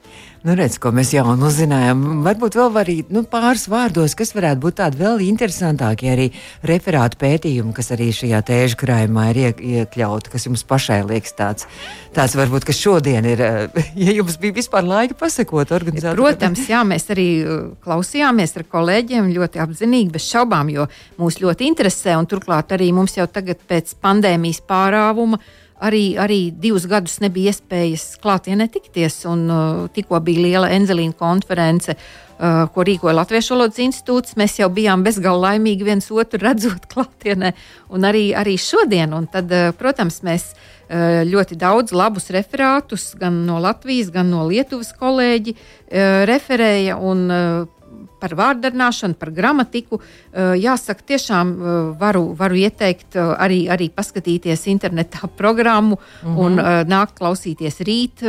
Nu, 0.46 0.54
redz, 0.54 0.76
ko 0.78 0.92
mēs 0.94 1.08
jau 1.10 1.24
uzzinājām. 1.34 2.02
Varbūt 2.22 2.54
vēl 2.54 2.76
arī 2.78 2.94
nu, 3.10 3.24
pāris 3.26 3.64
vārdos, 3.66 4.12
kas 4.14 4.30
varētu 4.36 4.60
būt 4.62 4.76
tādi 4.78 5.00
vēl 5.00 5.24
interesantākie 5.24 6.12
arī 6.12 6.26
referātu 6.70 7.18
pētījumi, 7.18 7.72
kas 7.74 7.90
arī 7.96 8.12
šajā 8.14 8.44
tēžu 8.46 8.78
krājumā 8.78 9.24
ir 9.32 9.40
iek 9.40 9.64
iekļauti, 9.72 10.30
kas 10.30 10.46
jums 10.46 10.62
pašai 10.70 11.00
liekas 11.08 11.34
tāds, 11.34 11.66
tāds 12.14 12.38
varbūt, 12.38 12.68
kas 12.68 12.78
šodien 12.78 13.26
ir, 13.26 13.42
ja 14.04 14.14
jums 14.20 14.38
bija 14.38 14.54
vispār 14.60 14.86
laika 14.86 15.18
pasakot 15.18 15.74
organizāciju. 15.74 16.22
Protams, 16.22 16.62
jā, 16.70 16.84
mēs 16.86 17.10
arī 17.16 17.28
uh, 17.42 17.60
klausījāmies 17.82 18.54
ar 18.60 18.68
kolēģiem 18.70 19.34
ļoti 19.34 19.66
apzinīgi, 19.66 20.14
bez 20.14 20.30
šaubām, 20.30 20.70
jo 20.70 20.86
mūs 21.18 21.42
ļoti 21.42 21.72
interesē 21.72 22.14
un 22.20 22.30
turklāt 22.30 22.70
arī 22.78 22.92
mums 22.94 23.18
jau 23.18 23.26
tagad 23.26 23.66
pēc 23.66 23.96
pandēmijas 23.98 24.62
pārāvuma 24.70 25.42
arī, 25.80 26.16
arī 26.20 26.50
divus 26.52 26.86
gadus 26.88 27.18
nebija 27.20 27.52
iespējas 27.52 28.16
klātienē 28.22 28.68
tikties. 28.72 29.22
Un, 29.28 29.46
uh, 29.50 29.82
tikko 29.92 30.20
bija 30.24 30.44
liela 30.44 30.70
Enzelīna 30.74 31.16
konference, 31.18 31.96
uh, 31.96 32.64
ko 32.72 32.86
rīkoja 32.86 33.16
Latviešu 33.18 33.56
valodas 33.56 33.80
institūts. 33.82 34.36
Mēs 34.40 34.58
jau 34.60 34.70
bijām 34.72 35.04
bezgalīgi 35.06 35.44
laimīgi 35.46 35.88
viens 35.88 36.10
otru 36.10 36.42
redzot 36.42 36.88
klātienē, 36.92 37.52
un 37.92 38.08
arī, 38.08 38.30
arī 38.36 38.56
šodien. 38.60 39.14
Un 39.16 39.28
tad, 39.32 39.52
uh, 39.52 39.70
protams, 39.76 40.22
mēs 40.26 40.50
uh, 40.54 41.22
ļoti 41.28 41.58
daudz 41.60 41.94
labus 41.96 42.30
referātus 42.34 43.12
gan 43.20 43.44
no 43.48 43.60
Latvijas, 43.62 44.12
gan 44.14 44.32
no 44.32 44.46
Lietuvas 44.48 44.94
kolēģi 44.96 45.56
uh, 45.56 46.24
referēja. 46.30 47.00
Un, 47.00 47.26
uh, 47.30 47.72
par 48.20 48.34
vārdarināšanu, 48.38 49.16
par 49.18 49.30
gramatiku. 49.34 50.00
Eh, 50.00 50.54
jāsaka, 50.62 51.04
tiešām 51.12 51.52
eh, 51.52 51.78
varu, 52.00 52.24
varu 52.38 52.58
ieteikt 52.60 53.16
eh, 53.16 53.32
arī, 53.46 53.60
arī 53.72 53.88
paskatīties 53.94 54.66
internetā 54.72 55.28
programmu 55.40 55.98
mm 55.98 56.28
-hmm. 56.28 56.38
un 56.38 56.56
nākt 56.86 57.16
klausīties 57.18 57.80
rīt 57.80 58.22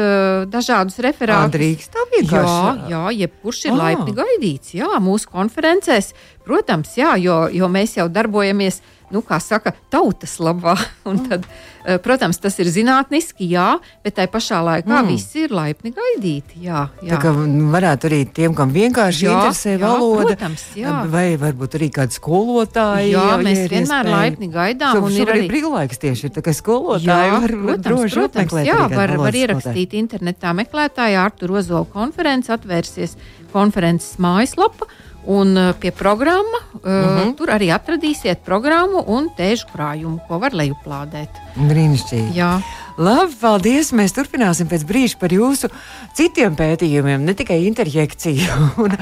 dažādus 0.51 1.00
referātus. 1.00 1.53
Drīkst 1.56 1.91
tā 1.94 2.03
vienkārši. 2.13 2.89
Jā, 2.89 2.89
jā 2.89 3.03
jebkurš 3.22 3.65
ir 3.65 3.72
ah. 3.72 3.77
laipni 3.77 4.13
gaidīts. 4.13 4.74
Jā, 4.74 4.89
mūsu 5.00 5.29
konferencēs, 5.32 6.13
protams, 6.48 6.96
jā, 7.00 7.18
jo, 7.22 7.44
jo 7.54 7.68
mēs 7.72 8.00
jau 8.00 8.08
darbojamies 8.12 8.82
nu, 9.13 9.22
kā 9.24 9.39
saka, 9.39 9.74
tautas 9.92 10.38
labā. 10.44 10.75
Un 11.10 11.22
tad, 11.27 11.46
eh, 11.86 11.96
protams, 12.04 12.39
tas 12.44 12.58
ir 12.60 12.70
zinātniski, 12.72 13.48
jā, 13.54 13.77
bet 14.04 14.18
tai 14.20 14.27
pašā 14.32 14.60
laikā 14.66 14.92
mm. 14.92 15.12
viss 15.12 15.38
ir 15.39 15.54
laipni 15.56 15.94
gaidīti. 15.96 16.60
Jā, 16.66 16.88
jā. 17.00 17.16
Tā 17.16 17.22
kā 17.24 17.32
varētu 17.75 18.10
arī 18.10 18.22
tiem, 18.39 18.56
kam 18.58 18.74
vienkārši 18.75 19.27
jā, 19.27 19.38
interesē 19.38 19.75
jā, 19.75 19.80
valoda, 19.86 20.34
protams, 20.34 20.66
jā. 20.80 20.98
vai 21.13 21.25
varbūt 21.39 21.80
arī 21.80 21.89
kādi 22.00 22.20
skolotāji. 22.20 23.13
Jā, 23.13 23.24
jā 23.32 23.39
mēs 23.48 23.63
vienmēr 23.63 24.12
iespēja. 24.12 24.18
laipni 24.18 24.51
gaidām. 24.51 25.01
Un 25.08 25.18
ir 25.22 25.34
arī 25.34 25.48
brīvlaiks 25.54 26.04
tieši, 26.04 26.34
tā 26.36 26.44
kā 26.44 26.56
skolotāji 26.58 27.32
jā, 27.32 27.42
var 27.48 27.56
protams, 27.56 27.88
droši 27.88 28.20
protams, 28.20 28.44
apmeklēt. 28.44 28.72
Jā, 28.74 28.84
var, 28.92 29.18
var 29.24 29.42
ierakstīt 29.46 29.98
internetā 30.04 30.54
meklētājā 30.58 31.24
Artur 31.24 31.56
Ozola 31.62 31.88
konferences, 31.96 32.51
atvērsies 32.60 33.16
konferences 33.56 34.18
mājaslapa. 34.22 34.89
Un 35.27 35.57
eh, 35.57 35.74
pie 35.79 35.91
programma 35.91 36.60
uh 36.74 36.81
-huh. 36.81 37.36
tur 37.36 37.50
arī 37.50 37.67
atradīsiet 37.75 38.43
programmu 38.46 39.03
un 39.07 39.29
tēžu 39.38 39.67
krājumu, 39.74 40.19
ko 40.27 40.39
var 40.39 40.51
lejuplādēt. 40.51 41.29
Brīnišķīgi. 41.55 42.34
Jā. 42.34 42.62
Labi, 42.98 43.34
paldies! 43.41 43.91
Mēs 43.91 44.15
turpināsim 44.15 44.67
pēc 44.67 44.86
brīža 44.88 45.19
par 45.19 45.29
jūsu 45.29 45.69
citiem 46.13 46.55
pētījumiem, 46.55 47.25
ne 47.25 47.34
tikai 47.34 47.65
interjekciju. 47.67 48.48
un, 48.84 48.96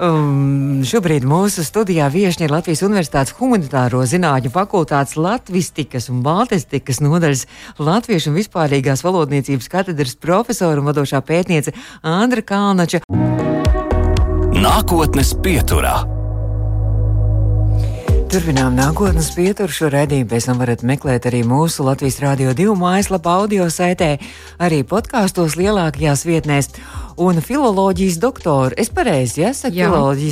um, 0.00 0.82
šobrīd 0.82 1.22
mūsu 1.22 1.62
studijā 1.62 2.08
viesiņa 2.10 2.44
ir 2.44 2.50
Latvijas 2.50 2.82
Universitātes 2.82 3.34
Humanitāro 3.38 4.02
Zinātņu 4.02 4.50
fakultātes 4.50 5.16
latvistikas 5.16 6.08
un 6.08 6.22
baltistikas 6.22 7.00
nodaļas 7.00 7.46
latviešu 7.78 8.30
un 8.30 8.40
vispārīgās 8.40 9.04
valodniecības 9.06 9.68
katedras 9.68 10.16
profesora 10.16 10.80
un 10.80 10.86
vadošā 10.86 11.20
pētniece 11.20 11.72
Andra 12.02 12.42
Kalnača. 12.42 12.98
Nākotnes 14.66 15.30
pieturā. 15.44 16.15
Turpinām 18.26 18.74
nākotnes 18.74 19.28
pieturu. 19.36 19.70
Šo 19.70 19.86
raidījumu 19.92 20.26
pēc 20.32 20.48
tam 20.48 20.58
varat 20.58 20.82
meklēt 20.82 21.28
arī 21.30 21.44
mūsu 21.46 21.86
Latvijas 21.86 22.18
Rādio 22.24 22.56
2 22.58 22.74
mājaslapā, 22.80 23.36
audio 23.44 23.68
saitē, 23.70 24.16
arī 24.58 24.82
podkāstos 24.82 25.54
lielākajās 25.60 26.26
vietnēs 26.26 26.72
un 27.16 27.40
filoloģijas 27.40 28.18
doktora. 28.20 28.74
Es 28.76 28.90
pareizi 28.92 29.40
ja, 29.40 29.52
saku, 29.56 29.78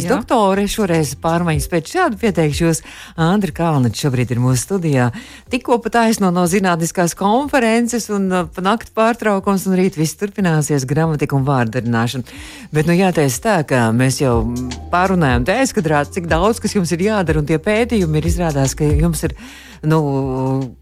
jā. 0.05 0.11
doktore. 0.11 0.67
Šoreiz 0.69 1.15
pārmaiņas 1.21 1.69
pēc 1.73 1.93
šādu 1.95 2.19
pieteikšos. 2.21 2.83
Andra 3.21 3.55
Kalniņš 3.57 4.03
šobrīd 4.05 4.35
ir 4.35 4.43
mūsu 4.43 4.67
studijā. 4.67 5.09
Tikko 5.53 5.79
pat 5.85 6.01
aizno 6.05 6.31
no 6.35 6.45
zinātniskās 6.51 7.17
konferences 7.17 8.11
un 8.13 8.29
uh, 8.29 8.61
nakti 8.65 8.93
pārtraukums, 8.97 9.67
un 9.69 9.79
rīt 9.81 9.97
viss 10.01 10.19
turpināsies 10.21 10.85
gramatika 10.89 11.39
un 11.39 11.47
vārdarināšana. 11.49 12.37
Bet, 12.75 12.89
nu, 12.89 12.97
jāteic 12.99 13.39
tā, 13.45 13.61
ka 13.69 13.87
mēs 13.97 14.21
jau 14.21 14.37
pārunājām 14.93 15.49
tēskadrāt, 15.49 16.13
cik 16.15 16.29
daudz, 16.31 16.61
kas 16.61 16.77
jums 16.77 16.93
ir 16.93 17.07
jādara, 17.09 17.41
un 17.41 17.49
tie 17.49 17.61
pētījumi 17.85 18.21
ir 18.21 18.29
izrādās, 18.33 18.75
ka 18.79 18.87
jums 18.89 19.23
ir 19.29 19.35
nu, 19.85 19.99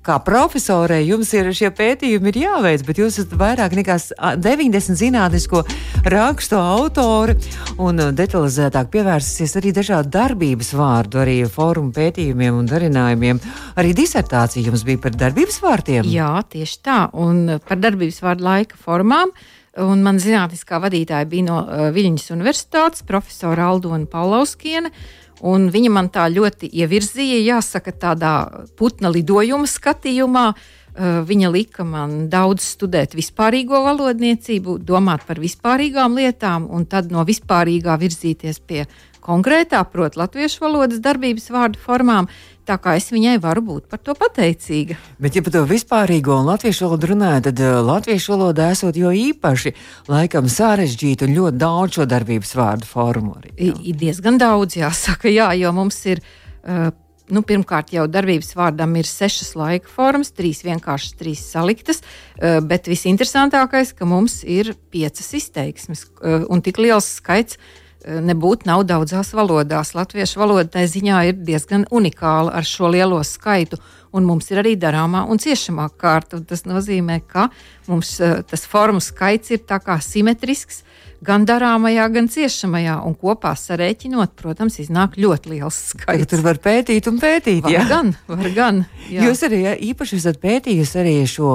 kā 0.07 0.19
profesorei 0.23 1.03
jums 1.09 1.33
ir 1.35 1.49
šie 1.57 1.73
pētījumi 1.75 2.31
ir 2.31 2.39
jāveic, 2.45 2.85
bet 2.87 3.01
jūs 3.01 3.19
esat 3.19 3.35
vairāk 3.39 3.75
nekā 3.75 3.97
90 4.39 4.99
zinātnisko 5.01 5.65
rakstu 6.13 6.59
autori 6.61 7.35
un 7.83 7.99
detalizētāk 8.15 8.93
pievērsusies 8.95 9.57
arī 9.59 9.73
dažādu 9.75 10.13
darbības 10.15 10.71
vārdu, 10.79 11.23
arī 11.25 11.39
fórumu 11.51 11.91
pētījumiem 11.97 12.61
un 12.61 12.71
darinājumiem. 12.71 13.43
Arī 13.81 13.97
disertācija 13.99 14.69
jums 14.69 14.87
bija 14.87 15.03
par 15.03 15.19
darbības 15.19 15.59
vārdiem? 15.65 16.07
Jā, 16.07 16.37
tieši 16.55 16.79
tā, 16.87 17.01
un 17.19 17.59
par 17.67 17.83
darbības 17.83 18.23
vārdu 18.23 18.47
laika 18.47 18.79
formām. 18.79 19.35
Un 19.81 20.03
man 20.05 20.19
zinātniskā 20.21 20.77
vadītāja 20.83 21.25
bija 21.31 21.47
no 21.47 21.63
uh, 21.63 21.89
Viļņas 21.95 22.33
Universitātes, 22.35 23.07
profesora 23.09 23.71
Aldona 23.73 24.05
Paulauskiene. 24.11 24.93
Uh, 24.93 25.23
Un 25.43 25.67
viņa 25.75 25.91
man 25.91 26.09
tā 26.15 26.29
ļoti 26.31 26.69
ievirzīja, 26.71 27.41
jāsaka, 27.43 27.95
tādā 27.99 28.35
putna 28.79 29.11
lidojuma 29.11 29.67
skatījumā. 29.67 30.53
Uh, 30.93 31.23
viņa 31.25 31.49
lika 31.49 31.87
man 31.89 32.27
daudz 32.29 32.67
studēt 32.75 33.17
vispārīgo 33.17 33.81
valodniecību, 33.81 34.77
domāt 34.85 35.25
par 35.25 35.41
vispārīgām 35.41 36.19
lietām, 36.21 36.67
un 36.69 36.85
tad 36.85 37.09
no 37.11 37.25
vispārīgā 37.25 37.97
virzīties 37.97 38.61
pie 38.61 38.85
konkrētā, 39.25 39.81
proti, 39.89 40.21
latviešu 40.21 40.61
valodas 40.67 41.01
darbības 41.03 41.49
vārdu 41.55 41.81
formām. 41.81 42.29
Tā 42.63 42.77
kā 42.79 42.95
es 42.95 43.09
viņai 43.11 43.41
varu 43.43 43.63
būt 43.67 43.89
par 43.91 43.99
to 44.07 44.15
pateicīga. 44.15 44.95
Bet, 45.23 45.35
ja 45.35 45.43
par 45.43 45.55
to 45.57 45.65
vispārīgo 45.67 46.37
un 46.39 46.47
latviešu 46.47 46.87
valodu 46.87 47.11
runājot, 47.11 47.49
tad 47.49 47.63
uh, 47.63 47.81
latviešu 47.83 48.37
valodā 48.37 48.69
esot 48.71 48.99
jo 48.99 49.11
īpaši 49.11 49.75
laikam 50.11 50.47
sarežģīta 50.51 51.27
un 51.27 51.35
ļoti 51.41 51.59
daudz 51.59 51.99
šo 51.99 52.07
darbības 52.07 52.55
vārdu 52.59 52.87
formu. 52.87 53.35
Arī, 53.41 53.55
jā. 53.59 53.75
Ir 53.91 53.99
diezgan 54.05 54.39
daudz, 54.39 54.79
jāsaka, 54.79 55.31
jā, 55.33 55.51
jo 55.59 55.75
mums 55.79 56.03
ir. 56.11 56.25
Uh, 56.63 56.91
Nu, 57.33 57.41
pirmkārt, 57.47 57.93
jau 57.95 58.03
darbības 58.11 58.51
vārdam 58.59 58.91
ir 58.99 59.07
sešas 59.09 59.55
laika 59.57 59.89
formas, 59.89 60.33
trīs 60.37 60.59
vienkāršas, 60.67 61.15
trīs 61.17 61.41
saliktas. 61.49 62.03
Uh, 62.37 62.59
bet 62.61 62.91
visinteresantākais, 62.91 63.95
ka 63.97 64.05
mums 64.11 64.41
ir 64.45 64.75
piecas 64.93 65.31
izteiksmes 65.39 66.03
un 66.21 66.61
tik 66.67 66.83
liels 66.83 67.09
skaits 67.23 67.57
nebūtu 68.07 68.69
nav 68.69 68.85
daudzās 68.89 69.33
valodās. 69.37 69.95
Latviešu 69.97 70.43
valoda 70.43 70.67
tā 70.77 70.85
ziņā 70.91 71.23
ir 71.31 71.41
diezgan 71.47 71.87
unikāla 71.91 72.55
ar 72.59 72.67
šo 72.67 72.91
lielo 72.93 73.21
skaitu, 73.27 73.79
un 74.13 74.29
mums 74.29 74.51
ir 74.53 74.63
arī 74.63 74.77
darāmā 74.81 75.25
un 75.31 75.41
ciešamā 75.43 75.89
kārta. 76.01 76.43
Tas 76.47 76.67
nozīmē, 76.69 77.21
ka 77.27 77.49
mums 77.89 78.17
tas 78.21 78.67
formu 78.69 79.01
skaits 79.01 79.55
ir 79.57 79.65
simetrisks 80.01 80.83
gan 81.23 81.45
darāmajā, 81.47 82.07
gan 82.13 82.29
ciešamajā. 82.31 82.97
Un 83.07 83.15
kopā 83.19 83.53
sarēķinot, 83.59 84.35
protams, 84.39 84.79
iznāk 84.83 85.17
ļoti 85.21 85.53
liels 85.55 85.79
skaits. 85.93 86.27
Tur 86.31 86.43
var 86.45 86.59
pētīt 86.63 87.07
un 87.11 87.21
pētīt. 87.23 87.63
Var 87.67 87.75
jā, 87.75 87.83
gan. 87.91 88.13
Var 88.29 88.49
gan 88.57 88.83
jā. 89.15 89.29
Jūs 89.29 89.45
arī 89.47 89.63
jā, 89.63 89.75
īpaši 89.91 90.19
esat 90.19 90.41
pētījis 90.43 90.95
arī 91.03 91.15
šo 91.31 91.53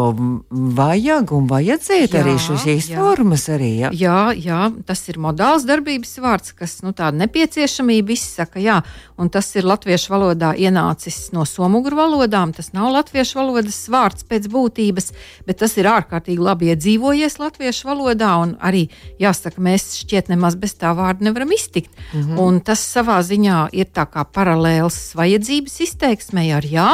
vajag 0.77 1.33
un 1.35 1.49
vajadzēt 1.51 2.15
jā, 2.15 2.23
arī 2.23 2.37
šīs 2.39 2.91
jā. 2.93 3.01
formas. 3.01 3.47
Arī, 3.51 3.73
jā. 3.83 3.91
jā, 3.95 4.21
jā, 4.39 4.61
tas 4.87 5.03
ir 5.11 5.19
modāls 5.23 5.67
darbības 5.67 6.15
vārds, 6.23 6.55
kas 6.57 6.79
nu, 6.85 6.93
tāda 6.95 7.19
nepieciešamība 7.25 8.15
izsaka. 8.15 8.63
Jā, 8.63 8.79
un 9.19 9.31
tas 9.33 9.51
ir 9.57 9.67
latviešu 9.67 10.13
valodā 10.15 10.53
ienācis 10.55 11.27
no 11.35 11.43
somugru 11.47 11.99
valodām. 11.99 12.46
Tas 12.55 12.71
nav 12.73 12.93
latviešu 12.95 13.41
valodas 13.41 13.89
vārds 13.91 14.23
pēc 14.23 14.47
būtības, 14.47 15.11
bet 15.45 15.59
tas 15.59 15.75
ir 15.77 15.91
ārkārtīgi 15.91 16.39
labi 16.39 16.71
iedzīvojies 16.71 17.39
latviešu 17.39 17.91
valodā 17.91 18.31
un 18.41 18.55
arī 18.63 18.87
jāsaka 19.19 19.57
ka 19.57 19.63
mēs 19.65 19.89
šķiet 20.03 20.29
nemaz 20.29 20.55
bez 20.61 20.75
tā 20.77 20.93
vārda 20.93 21.25
nevaram 21.25 21.49
iztikt. 21.55 21.89
Mm 22.13 22.21
-hmm. 22.21 22.39
Un 22.45 22.59
tas 22.61 22.79
savā 22.93 23.17
ziņā 23.25 23.69
ir 23.73 23.87
tā 23.89 24.05
kā 24.05 24.23
paralēls 24.25 25.15
vajadzības 25.17 25.79
izteiksmei 25.87 26.51
ar 26.53 26.63
jā, 26.63 26.89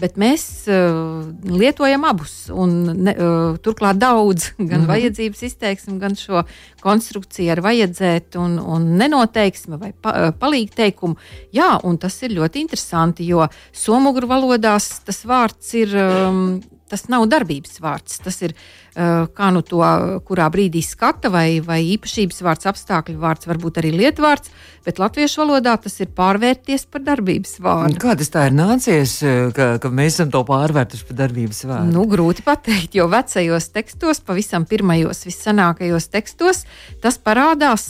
bet 0.00 0.16
mēs 0.20 0.44
uh, 0.70 1.26
lietojam 1.48 2.06
abus. 2.08 2.34
Un, 2.54 2.74
ne, 3.06 3.14
uh, 3.14 3.58
turklāt 3.62 4.00
daudz, 4.00 4.52
gan 4.56 4.66
mm 4.66 4.72
-hmm. 4.72 4.88
vajadzības 4.92 5.42
izteiksmi, 5.50 5.98
gan 5.98 6.16
šo 6.16 6.44
konstrukciju 6.80 7.52
ar 7.52 7.60
vajadzēt 7.60 8.38
un, 8.38 8.58
un 8.58 8.96
nenoteiksmi 8.96 9.78
vai 9.78 9.92
pa, 9.92 10.10
uh, 10.14 10.34
palīgteikumu. 10.38 11.16
Jā, 11.52 11.78
un 11.84 11.98
tas 11.98 12.22
ir 12.22 12.30
ļoti 12.38 12.64
interesanti, 12.64 13.26
jo 13.26 13.48
somugru 13.72 14.26
valodās 14.26 15.00
tas 15.04 15.24
vārds 15.24 15.74
ir. 15.74 15.94
Um, 15.94 16.60
tas 16.88 17.04
nav 17.08 17.26
darbības 17.28 17.82
vārds. 17.84 18.16
Tas 18.24 18.42
ir 18.42 18.54
uh, 18.54 18.87
kā 18.94 19.50
nu 19.54 19.62
to, 19.66 19.82
kurā 20.26 20.48
brīdī 20.52 20.82
skata 20.84 21.30
vai, 21.32 21.60
vai 21.64 21.82
īpašības 21.94 22.42
vārds, 22.44 22.68
apstākļu 22.70 23.18
vārds, 23.20 23.48
varbūt 23.50 23.80
arī 23.82 23.92
lietvārds, 23.94 24.50
bet 24.86 24.98
latviešu 25.02 25.42
valodā 25.42 25.74
tas 25.82 25.98
ir 26.00 26.08
pārvērties 26.16 26.86
par 26.90 27.04
darbības 27.04 27.58
vārdu. 27.62 27.98
Kā 28.00 28.16
tas 28.18 28.32
tā 28.32 28.46
ir 28.48 28.56
nācies, 28.56 29.18
ka, 29.54 29.68
ka 29.82 29.90
mēs 29.92 30.16
esam 30.16 30.32
to 30.32 30.42
pārvērtuši 30.48 31.08
par 31.10 31.18
darbības 31.20 31.62
vārdu? 31.68 31.92
Nu, 31.94 32.06
grūti 32.10 32.44
pateikt, 32.46 32.96
jo 32.98 33.08
vecajos 33.12 33.68
tekstos, 33.74 34.22
pavisam 34.24 34.64
pirmajos, 34.68 35.24
viscenākajos 35.28 36.08
tekstos, 36.14 36.64
tas 37.04 37.20
parādās 37.20 37.84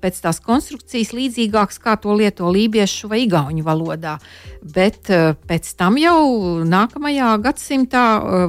pēc 0.00 0.22
tās 0.24 0.40
konstrukcijas 0.44 1.12
līdzīgāks, 1.16 1.80
kā 1.82 1.96
to 2.00 2.14
lieto 2.16 2.52
lībiešu 2.54 3.10
vai 3.10 3.24
igauņu 3.26 3.66
valodā. 3.66 4.16
Bet 4.62 5.10
pēc 5.48 5.74
tam 5.76 5.98
jau 6.00 6.20
nākamajā 6.64 7.34
gadsimtā 7.44 8.04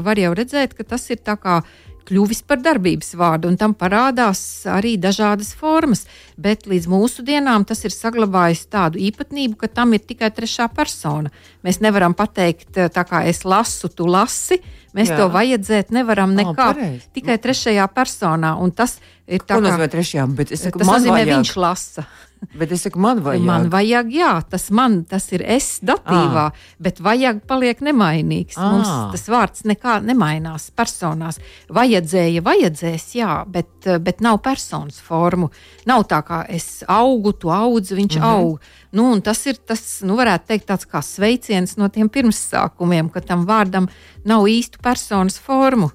var 0.06 0.22
jau 0.22 0.32
redzēt, 0.38 0.78
ka 0.78 0.86
tas 0.96 1.10
ir 1.12 1.20
tā 1.26 1.36
kā 1.42 1.60
kļuvis 2.06 2.44
par 2.48 2.62
darbības 2.64 3.14
vārdu, 3.18 3.50
un 3.50 3.58
tam 3.60 3.74
parādās 3.78 4.40
arī 4.70 4.96
dažādas 5.02 5.54
formas. 5.58 6.06
Bet 6.38 6.68
līdz 6.70 6.88
mūsdienām 6.92 7.66
tas 7.68 7.84
ir 7.88 7.94
saglabājis 7.96 8.66
tādu 8.72 9.02
īpatnību, 9.02 9.58
ka 9.62 9.72
tam 9.72 9.96
ir 9.98 10.04
tikai 10.06 10.32
trešā 10.36 10.70
persona. 10.76 11.32
Mēs 11.66 11.82
nevaram 11.84 12.16
pateikt, 12.18 12.74
tā 12.76 13.06
kā 13.08 13.24
es 13.30 13.44
lasu, 13.48 13.90
tu 13.90 14.08
lasi. 14.10 14.62
Mēs 14.96 15.12
Jā. 15.12 15.18
to 15.20 15.26
vajadzēt 15.34 15.90
nevaram 15.92 16.32
nekā. 16.38 16.68
Oh, 16.72 17.08
tikai 17.16 17.36
trešajā 17.44 17.88
personā. 17.92 18.54
Un 18.64 18.72
tas 18.72 18.96
ir 19.28 19.44
tā, 19.44 19.58
kā, 19.60 19.90
trešajā, 19.92 20.28
tas 20.40 20.64
nozīmē, 20.72 21.18
vajag. 21.18 21.34
viņš 21.34 21.52
lasa. 21.60 22.06
Bet 22.54 22.72
es 22.76 22.86
saku, 22.86 23.00
man 23.02 23.22
vajag. 23.26 23.44
Man 23.46 23.68
vajag, 23.74 24.12
jā, 24.14 24.32
tas 24.50 24.70
man, 24.76 25.02
tas 25.10 25.26
ir 25.36 25.44
es 25.56 25.80
datīvā, 25.86 26.46
à. 26.52 26.76
bet 26.82 27.02
vajag 27.04 27.42
paliek 27.50 27.82
nemainīgs. 27.86 28.58
À. 28.58 28.70
Mums 28.74 28.92
tas 29.16 29.28
vārds 29.32 29.66
nekā 29.68 29.98
nemainās 30.06 30.70
personās. 30.76 31.42
Vajadzēja, 31.74 32.44
vajadzēs, 32.46 33.08
jā, 33.20 33.42
bet, 33.52 33.90
bet 34.06 34.24
nav 34.26 34.42
personas 34.46 35.02
formu. 35.04 35.52
Nav 35.90 36.08
tā 36.12 36.22
kā 36.26 36.44
es 36.50 36.84
augu, 36.88 37.34
tu 37.34 37.52
audz, 37.54 37.92
viņš 37.92 38.18
mm 38.18 38.22
-hmm. 38.22 38.32
aug. 38.32 38.60
Nu, 38.96 39.10
tas 39.22 39.46
ir 39.46 39.58
tas, 39.58 40.02
nu, 40.08 40.16
varētu 40.16 40.48
teikt, 40.48 40.68
tāds 40.70 40.88
kā 40.88 41.02
sveiciens 41.04 41.78
no 41.78 41.90
tiem 41.90 42.10
pirmsākumiem, 42.10 43.10
ka 43.12 43.22
tam 43.22 43.46
vārdam 43.46 43.90
nav 44.24 44.48
īstu 44.48 44.80
personas 44.82 45.40
formu. 45.40 45.92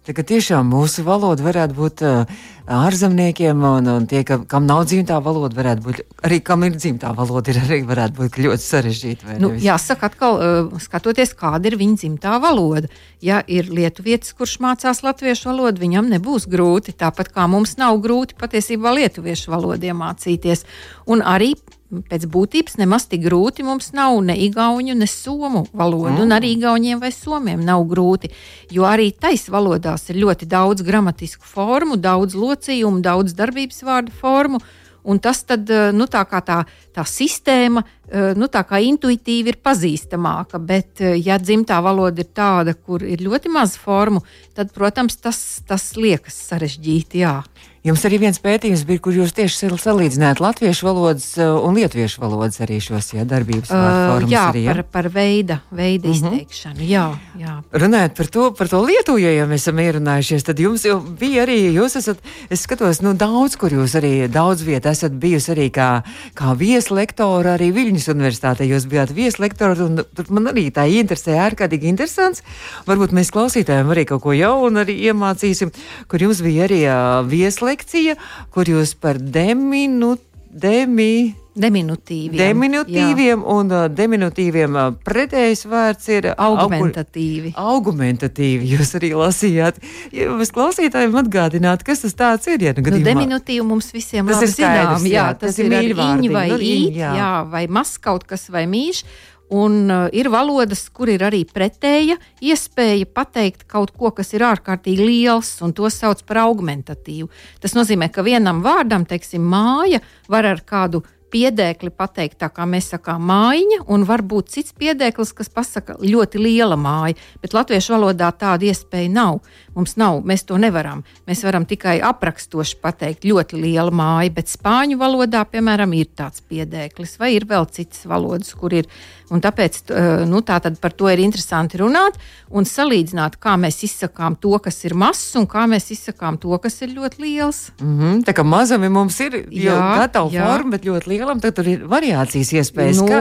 Tā, 0.00 0.14
tiešām 0.16 0.64
mūsu 0.72 1.02
valoda 1.04 1.44
varētu 1.44 1.74
būt 1.76 2.02
uh, 2.08 2.30
ārzemniekiem, 2.72 3.58
un, 3.68 3.88
un 3.92 4.06
tie, 4.08 4.22
ka, 4.24 4.38
kam 4.48 4.64
nav 4.64 4.86
dzimtā 4.88 5.18
valoda, 5.20 5.52
varētu 5.58 5.84
būt 5.84 5.98
arī 6.24 6.38
kam 6.40 6.64
ir 6.64 6.78
dzimtā 6.78 7.10
valoda, 7.18 7.52
ir 7.52 7.58
arī 7.60 7.80
varētu 7.84 8.16
būt 8.16 8.38
ļoti 8.40 8.64
sarežģīta. 8.64 9.36
Nu, 9.42 9.50
jāsaka, 9.60 10.08
atkal, 10.08 10.38
uh, 10.40 10.80
skatoties, 10.80 11.34
kāda 11.36 11.68
ir 11.68 11.76
viņa 11.82 12.00
dzimtā 12.00 12.38
valoda. 12.40 12.88
Ja 13.20 13.42
ir 13.44 13.68
lietuvietis, 13.68 14.32
kurš 14.38 14.56
mācās 14.64 15.02
latviešu 15.04 15.50
valodu, 15.50 15.84
viņam 15.84 16.08
nebūs 16.14 16.48
grūti. 16.48 16.96
Tāpat 16.96 17.28
kā 17.36 17.44
mums 17.52 17.76
nav 17.76 18.00
grūti 18.00 18.38
patiesībā 18.40 18.96
lietuviešu 19.02 19.52
valodu 19.52 19.92
iemācīties. 19.92 20.64
Un 21.12 21.20
arī 21.20 21.52
pēc 21.90 22.26
būtības 22.30 22.78
nemaz 22.80 23.06
tik 23.10 23.24
grūti 23.24 23.64
mums 23.66 23.90
nav 23.96 24.18
ne 24.24 24.36
igauņu, 24.46 24.94
ne 24.94 25.08
somu 25.10 25.64
valodu. 25.72 26.16
Mm. 26.16 26.24
Un 26.24 26.36
arī 26.36 26.52
igauniem 26.54 27.00
vai 27.02 27.10
somiem 27.14 27.62
nav 27.66 27.84
grūti, 27.90 28.30
jo 28.70 28.86
arī 28.88 29.10
taisa 29.12 29.52
valodās 29.54 30.08
ir 30.10 30.20
ļoti 30.22 30.48
daudz 30.50 30.86
gramatisku 30.86 31.46
formu, 31.46 31.98
daudz 31.98 32.38
locījumu, 32.38 33.02
daudz 33.04 33.34
darbības 33.38 33.82
vārdu 33.86 34.14
formu. 34.20 34.62
Un 35.02 35.18
tas 35.18 35.40
tad, 35.48 35.64
eh, 35.70 35.88
nu, 35.96 36.04
tā 36.04 36.20
kā 36.28 36.42
tā, 36.44 36.58
tā 36.92 37.04
sistēma, 37.08 37.82
eh, 38.10 38.34
nu, 38.36 38.50
tā 38.52 38.60
kā 38.68 38.76
intuitīvi 38.84 39.54
ir 39.54 39.56
pazīstamāka, 39.64 40.60
bet, 40.60 41.00
eh, 41.00 41.16
ja 41.16 41.38
dzimtā 41.38 41.80
valoda 41.82 42.20
ir 42.20 42.28
tāda, 42.34 42.74
kur 42.74 43.02
ir 43.02 43.18
ļoti 43.18 43.48
maz 43.48 43.76
formu, 43.76 44.20
tad, 44.54 44.74
protams, 44.74 45.16
tas, 45.16 45.62
tas 45.66 45.94
liekas 45.96 46.36
sarežģīti. 46.50 47.24
Jā. 47.24 47.42
Jums 47.80 48.02
arī 48.04 48.18
viens 48.20 48.36
pētījums 48.36 48.82
bija, 48.84 49.00
kur 49.00 49.14
jūs 49.16 49.30
tieši 49.32 49.70
salīdzinājāt 49.80 50.40
latviešu 50.44 50.84
valodas 50.84 51.30
uh, 51.38 51.54
un 51.64 51.78
lietuviešu 51.78 52.20
valodas 52.20 52.60
arī 52.60 52.76
šos 52.84 53.06
ja, 53.14 53.22
darbības 53.24 53.70
uh, 53.72 54.26
jā, 54.28 54.42
arī, 54.50 54.66
ja? 54.66 54.74
par, 54.74 54.82
par 54.92 55.06
veida, 55.14 55.62
veida 55.72 56.10
uh 56.10 56.12
mhm. 56.12 56.26
-huh. 56.26 56.34
izteikšanu. 56.42 56.84
Jā, 56.84 57.06
jā. 57.40 57.54
Runājot 57.72 58.16
par 58.18 58.26
to, 58.26 58.50
par 58.58 58.68
to 58.68 58.82
Lietuvu, 58.84 59.22
ja 59.24 59.32
jau 59.32 59.46
mēs 59.48 59.64
esam 59.64 59.80
ierunājušies, 59.80 60.44
tad 60.44 60.60
jums 60.60 60.84
jau 60.84 60.98
bija 61.00 61.46
arī, 61.46 61.72
jūs 61.72 61.96
esat, 61.96 62.18
es 62.50 62.60
skatos, 62.60 63.00
nu 63.00 63.14
daudz, 63.14 63.56
kur 63.56 63.72
jūs 63.72 63.96
arī 63.96 64.28
daudz 64.28 64.60
viet 64.62 64.84
esat 64.84 65.12
bijusi 65.12 65.52
arī 65.56 65.70
kā, 65.72 66.02
kā 66.34 66.52
vieslektora 66.52 67.56
arī 67.56 67.72
Viļņas 67.72 68.12
universitātē. 68.12 68.68
Jūs 68.68 68.84
bijāt 68.92 69.08
vieslektora 69.16 69.84
un 69.84 70.04
tur 70.04 70.24
man 70.28 70.52
arī 70.52 70.68
tā 70.68 70.84
interesē 70.84 71.40
ārkārtīgi 71.48 71.88
interesants. 71.88 72.42
Varbūt 72.84 73.16
mēs 73.16 73.32
klausītājiem 73.32 73.88
arī 73.88 74.04
kaut 74.04 74.20
ko 74.20 74.36
jaunu 74.36 74.84
arī 74.84 75.00
iemācīsim, 75.08 75.72
kur 76.08 76.20
jums 76.20 76.44
bija 76.44 76.68
arī 76.68 76.84
uh, 76.84 77.24
vieslektora 77.24 77.69
lekcija, 77.70 78.18
kur 78.54 78.68
jūs 78.68 78.96
par 78.98 79.22
deminu, 79.22 80.16
demi, 80.50 81.12
Deminutīviem, 81.60 82.38
deminutīviem 82.38 83.40
jā. 83.42 83.54
un 83.56 83.72
uh, 83.74 83.86
deminutīviem 83.90 84.76
uh, 84.78 84.92
pretējs 85.04 85.64
vārds 85.66 86.06
ir 86.14 86.28
augmentatīvi. 86.30 87.50
Augmentatīvi 87.58 88.68
jūs 88.70 88.94
arī 89.00 89.10
lasījāt. 89.18 89.80
Ja 90.14 90.28
jūs 90.30 90.52
klausītājiem 90.54 91.18
atgādināt, 91.20 91.82
kas 91.86 92.04
tas 92.04 92.14
tāds 92.14 92.46
ir? 92.52 92.62
Ja, 92.62 92.74
nu, 92.76 92.84
gadījumā, 92.86 93.02
nu, 93.02 93.08
deminutīvu 93.10 93.66
mums 93.66 93.90
visiem 93.92 94.30
tas 94.30 94.44
ir 94.46 94.54
zinām, 94.54 95.08
jā, 95.10 95.26
tas, 95.34 95.58
tas 95.58 95.60
ir, 95.64 95.74
īņi 95.90 96.30
vai 96.32 96.46
nu, 96.52 96.60
īt, 96.62 97.00
jā. 97.02 97.16
jā, 97.18 97.32
vai 97.50 97.66
mas 97.66 97.96
kaut 97.98 98.28
kas 98.30 98.46
vai 98.54 98.64
mīš. 98.70 99.02
Un 99.50 99.90
uh, 99.90 100.06
ir 100.14 100.28
valodas, 100.30 100.84
kur 100.94 101.10
ir 101.10 101.24
arī 101.26 101.42
pretēja 101.48 102.16
iespēja 102.38 103.08
pateikt 103.10 103.64
kaut 103.70 103.90
ko, 103.98 104.12
kas 104.14 104.30
ir 104.36 104.44
ārkārtīgi 104.46 105.06
liels, 105.08 105.56
un 105.66 105.74
to 105.74 105.90
sauc 105.90 106.22
par 106.28 106.44
augmentatīvu. 106.44 107.26
Tas 107.58 107.74
nozīmē, 107.74 108.12
ka 108.14 108.22
vienam 108.22 108.62
vārdam, 108.62 109.06
teiksim, 109.10 109.42
māja 109.42 109.98
var 110.30 110.46
ar 110.46 110.62
kādu 110.62 111.02
piedēkli 111.30 111.90
pateikt, 111.94 112.38
tā 112.42 112.48
kā 112.52 112.66
mēs 112.68 112.90
sakām, 112.94 113.22
mājiņa, 113.30 113.80
un 113.92 114.04
varbūt 114.08 114.50
cits 114.54 114.74
piedēklis, 114.78 115.32
kas 115.36 115.52
pasaka 115.52 115.96
ļoti 116.02 116.42
liela 116.42 116.78
māja, 116.80 117.18
bet 117.42 117.54
latviešu 117.56 117.94
valodā 117.96 118.30
tāda 118.36 118.70
iespēja 118.70 119.12
nav. 119.12 119.40
Mums 119.76 119.94
nav, 120.00 120.18
mēs 120.26 120.42
to 120.48 120.58
nevaram. 120.58 121.04
Mēs 121.30 121.44
varam 121.46 121.64
tikai 121.68 122.00
aprakstoši 122.02 122.80
pateikt 122.82 123.26
ļoti 123.28 123.60
liela 123.60 123.92
māja, 123.94 124.32
bet 124.34 124.50
spāņu 124.50 124.98
valodā, 125.00 125.44
piemēram, 125.46 125.94
ir 125.94 126.10
tāds 126.18 126.42
piedēklis, 126.42 127.16
vai 127.20 127.34
ir 127.36 127.46
vēl 127.50 127.68
citas 127.70 128.02
valodas, 128.10 128.50
kur 128.58 128.74
ir. 128.74 128.90
Un 129.30 129.38
tāpēc 129.38 129.92
nu, 130.26 130.40
tā 130.42 130.58
par 130.82 130.94
to 130.98 131.06
ir 131.06 131.22
interesanti 131.22 131.78
runāt 131.78 132.16
un 132.50 132.66
salīdzināt, 132.66 133.38
kā 133.38 133.54
mēs 133.60 133.78
izsakām 133.86 134.34
to, 134.42 134.56
kas 134.58 134.82
ir 134.88 134.96
mazs, 134.98 135.36
un 135.38 135.46
kā 135.46 135.68
mēs 135.70 135.92
izsakām 135.94 136.40
to, 136.42 136.50
kas 136.58 136.80
ir 136.82 136.96
ļoti 136.96 137.22
liels. 137.22 137.60
Mm 137.78 137.98
-hmm, 137.98 138.24
tā 138.26 138.34
kā 138.34 138.42
mazam 138.42 138.82
mums 138.90 139.20
ir 139.20 139.46
jau 139.50 139.78
gatava 139.78 140.30
forma, 140.30 140.70
bet 140.70 140.84
ļoti 140.84 141.06
liela 141.06 141.19
lielam, 141.20 141.40
tad 141.42 141.56
tur 141.56 141.68
ir 141.70 141.84
variācijas 141.90 142.52
iespējas. 142.58 143.00
Nu, 143.00 143.08
kā, 143.08 143.20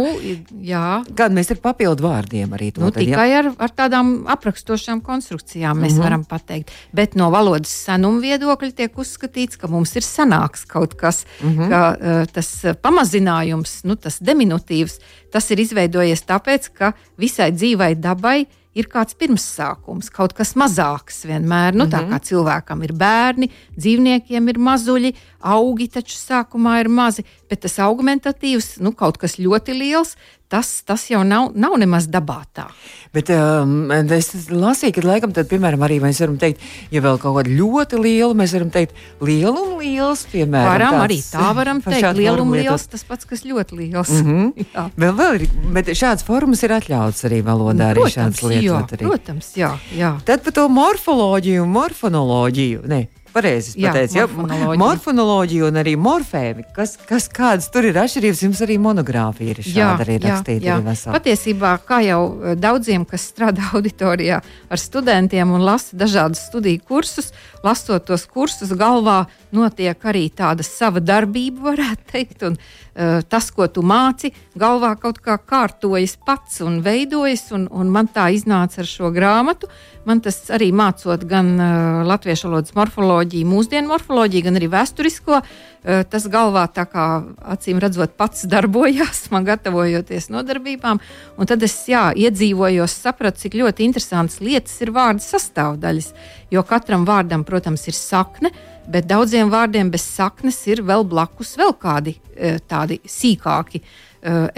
jā. 0.66 0.84
Kāda 1.20 1.36
mēs 1.38 1.52
ar 1.54 1.62
papildu 1.64 2.06
vārdiem 2.08 2.56
arī 2.58 2.72
to 2.76 2.84
nu, 2.84 2.92
tad, 2.96 3.04
tikai 3.04 3.28
jā? 3.32 3.42
ar, 3.44 3.52
ar 3.68 3.74
tādām 3.84 4.14
aprakstošām 4.36 5.04
konstrukcijām 5.06 5.78
mēs 5.78 5.94
mm 5.94 5.98
-hmm. 5.98 6.04
varam 6.04 6.26
pateikt. 6.26 6.72
Bet 6.94 7.16
no 7.20 7.30
valodas 7.32 7.74
senuma 7.86 8.22
viedokļa 8.24 8.72
tiek 8.76 8.98
uzskatīts, 8.98 9.60
ka 9.60 9.68
mums 9.68 9.96
ir 9.96 10.04
sanāks 10.08 10.66
kaut 10.68 10.96
kas, 10.96 11.26
mm 11.42 11.58
-hmm. 11.58 11.70
ka 11.70 11.82
uh, 11.96 12.26
tas 12.34 12.50
pamazinājums, 12.82 13.84
nu, 13.84 13.96
tas 13.96 14.20
diminutīvs, 14.22 15.00
tas 15.32 15.52
ir 15.52 15.60
izveidojies 15.60 16.24
tāpēc, 16.24 16.70
ka 16.74 16.94
visai 17.18 17.52
dzīvai 17.52 17.96
dabai 17.96 18.40
ir 18.40 18.59
kāds 18.92 19.16
pirmsākums, 19.18 20.12
kaut 20.14 20.36
kas 20.38 20.54
mazāks 20.60 21.24
vienmēr. 21.26 21.78
Nu. 21.78 21.88
Tā 21.90 22.04
mhm. 22.04 22.14
kā 22.14 22.20
cilvēkam 22.30 22.84
ir 22.86 22.94
bērni, 22.98 23.50
dzīvniekiem 23.78 24.52
ir 24.54 24.60
mazuļi, 24.62 25.14
augi 25.50 25.90
taču 25.92 26.18
sākumā 26.20 26.80
ir 26.84 26.92
mazi, 26.94 27.26
bet 27.50 27.64
tas 27.66 27.80
augmentatīvs, 27.84 28.78
nu, 28.86 28.94
kaut 28.98 29.18
kas 29.22 29.40
ļoti 29.42 29.78
liels, 29.78 30.16
tas, 30.50 30.82
tas 30.86 31.06
jau 31.12 31.22
nav, 31.28 31.52
nav 31.56 31.76
nemaz 31.80 32.08
dabā 32.10 32.42
tā. 32.58 32.66
Bet 33.14 33.30
um, 33.34 33.90
es 34.14 34.30
lasīju, 34.50 34.94
ka 34.98 35.04
laikam 35.06 35.34
tad, 35.34 35.48
piemēram, 35.50 35.82
arī 35.86 36.00
mēs 36.02 36.20
varam 36.22 36.38
teikt, 36.42 36.62
ja 36.94 37.02
vēl 37.02 37.18
kaut 37.22 37.40
kāda 37.40 37.54
ļoti 37.58 38.02
liela, 38.02 38.38
mēs 38.38 38.54
varam 38.58 38.70
teikt 38.74 38.98
liela 39.26 39.56
un 39.64 39.76
liels, 39.82 40.26
piemēram. 40.30 40.70
Varam 40.70 40.98
tāds, 40.98 41.06
arī 41.08 41.20
tā 41.32 41.52
varam 41.58 41.82
teikt, 41.86 42.10
liela 42.20 42.44
un 42.44 42.54
liels, 42.54 42.88
tas 42.92 43.06
pats, 43.08 43.30
kas 43.30 43.46
ļoti 43.48 43.82
liels. 43.84 44.16
Mm 44.20 44.52
-hmm. 44.52 44.90
vēl, 45.00 45.14
vēl 45.16 45.36
ir, 45.36 45.44
bet 45.74 45.88
šādas 45.96 46.26
formas 46.28 46.62
ir 46.64 46.74
atļauts 46.76 47.24
arī 47.26 47.40
valodā, 47.46 47.94
protams, 47.94 48.16
arī 48.16 48.16
šādas 48.16 48.42
lietas. 48.44 48.66
Jā, 48.66 48.82
arī. 48.98 49.06
protams, 49.08 49.48
jā, 49.56 49.70
jā. 49.96 50.10
Tad 50.26 50.44
par 50.44 50.54
to 50.54 50.68
morfoloģiju 50.70 51.64
un 51.64 51.70
morfonoloģiju. 51.70 52.82
Ne, 52.90 53.08
Pareizi 53.34 53.76
pateicis, 53.78 54.16
jā, 54.18 54.26
morfonoloģija. 54.26 54.80
morfonoloģija 54.82 55.68
un 55.68 55.80
arī 55.82 55.94
morfēmi. 56.02 56.66
Kas, 56.76 56.96
kas 57.10 57.28
kādas 57.34 57.70
tur 57.74 57.86
ir 57.90 58.00
atšķirības? 58.02 58.42
Jums 58.48 58.62
arī 58.66 58.80
monogrāfija 58.82 59.54
ir 59.54 59.62
šāda 59.66 59.80
jā, 59.80 59.90
arī 60.06 60.18
rakstīta. 60.24 60.66
Jā, 60.66 60.78
jā. 60.82 61.14
Patiesībā, 61.14 61.74
kā 61.86 62.02
jau 62.06 62.22
eh, 62.26 62.56
daudziem, 62.60 63.06
kas 63.10 63.28
strādā 63.30 63.70
auditorijā 63.78 64.42
ar 64.42 64.82
studentiem 64.82 65.54
un 65.54 65.66
lasa 65.68 65.98
dažādus 66.00 66.42
studiju 66.50 66.82
kursus, 66.90 67.30
lasot 67.66 68.06
tos 68.08 68.26
kursus, 68.30 68.72
galvā 68.78 69.24
notiek 69.56 70.06
arī 70.06 70.28
tāda 70.32 70.66
sava 70.66 71.02
darbība, 71.04 71.72
varētu 71.72 72.12
teikt. 72.12 72.46
Un, 72.48 72.58
uh, 72.60 73.20
tas, 73.30 73.50
ko 73.56 73.68
tu 73.72 73.84
māci, 73.86 74.32
galvā 74.60 74.94
kaut 75.02 75.22
kā 75.24 75.38
kārtojas 75.40 76.18
pats 76.26 76.62
un 76.66 76.80
veidojas. 76.86 77.50
Un, 77.56 77.68
un 77.72 77.92
man 77.94 78.10
tā 78.12 78.30
iznāca 78.36 78.84
ar 78.84 78.90
šo 78.90 79.14
grāmatu. 79.16 79.70
Man 80.08 80.22
tas 80.26 80.38
arī 80.56 80.72
mācot 80.74 81.26
gan 81.30 81.52
uh, 81.58 82.04
latviešu 82.08 82.48
valodas 82.48 82.74
morfoloģiju, 82.78 83.50
mūsdienu 83.50 83.92
morfoloģiju, 83.92 84.46
gan 84.48 84.58
arī 84.58 84.70
vēsturisko. 84.72 85.42
Uh, 85.44 86.02
tas 86.10 86.26
galvā 86.32 86.66
tā 86.74 86.86
kā 86.90 87.06
acīm 87.54 87.80
redzot 87.82 88.16
pats 88.20 88.48
darbojās, 88.50 89.28
man 89.34 89.48
gatavojoties 89.48 90.30
nodarbībām. 90.34 91.02
Un 91.38 91.50
tad 91.50 91.64
es 91.66 91.76
jā, 91.90 92.10
iedzīvojos, 92.16 92.96
sapratu, 93.06 93.44
cik 93.46 93.60
ļoti 93.60 93.88
interesantas 93.88 94.40
lietas 94.44 94.76
ir 94.84 94.94
vārdu 94.96 95.24
sastāvdaļas. 95.26 96.14
Jo 96.50 96.64
katram 96.66 97.06
vārdam, 97.06 97.46
protams, 97.50 97.88
ir 97.90 97.98
sakne, 97.98 98.52
bet 98.90 99.08
daudziem 99.10 99.50
vārdiem 99.52 99.90
bez 99.94 100.06
saknes 100.06 100.62
ir 100.70 100.84
vēl 100.86 101.06
blakus 101.10 101.56
vēl 101.60 101.74
kādi 101.82 102.16
e, 102.36 102.58
tādi 102.70 103.00
sīkāki 103.06 103.82
e, 103.82 103.86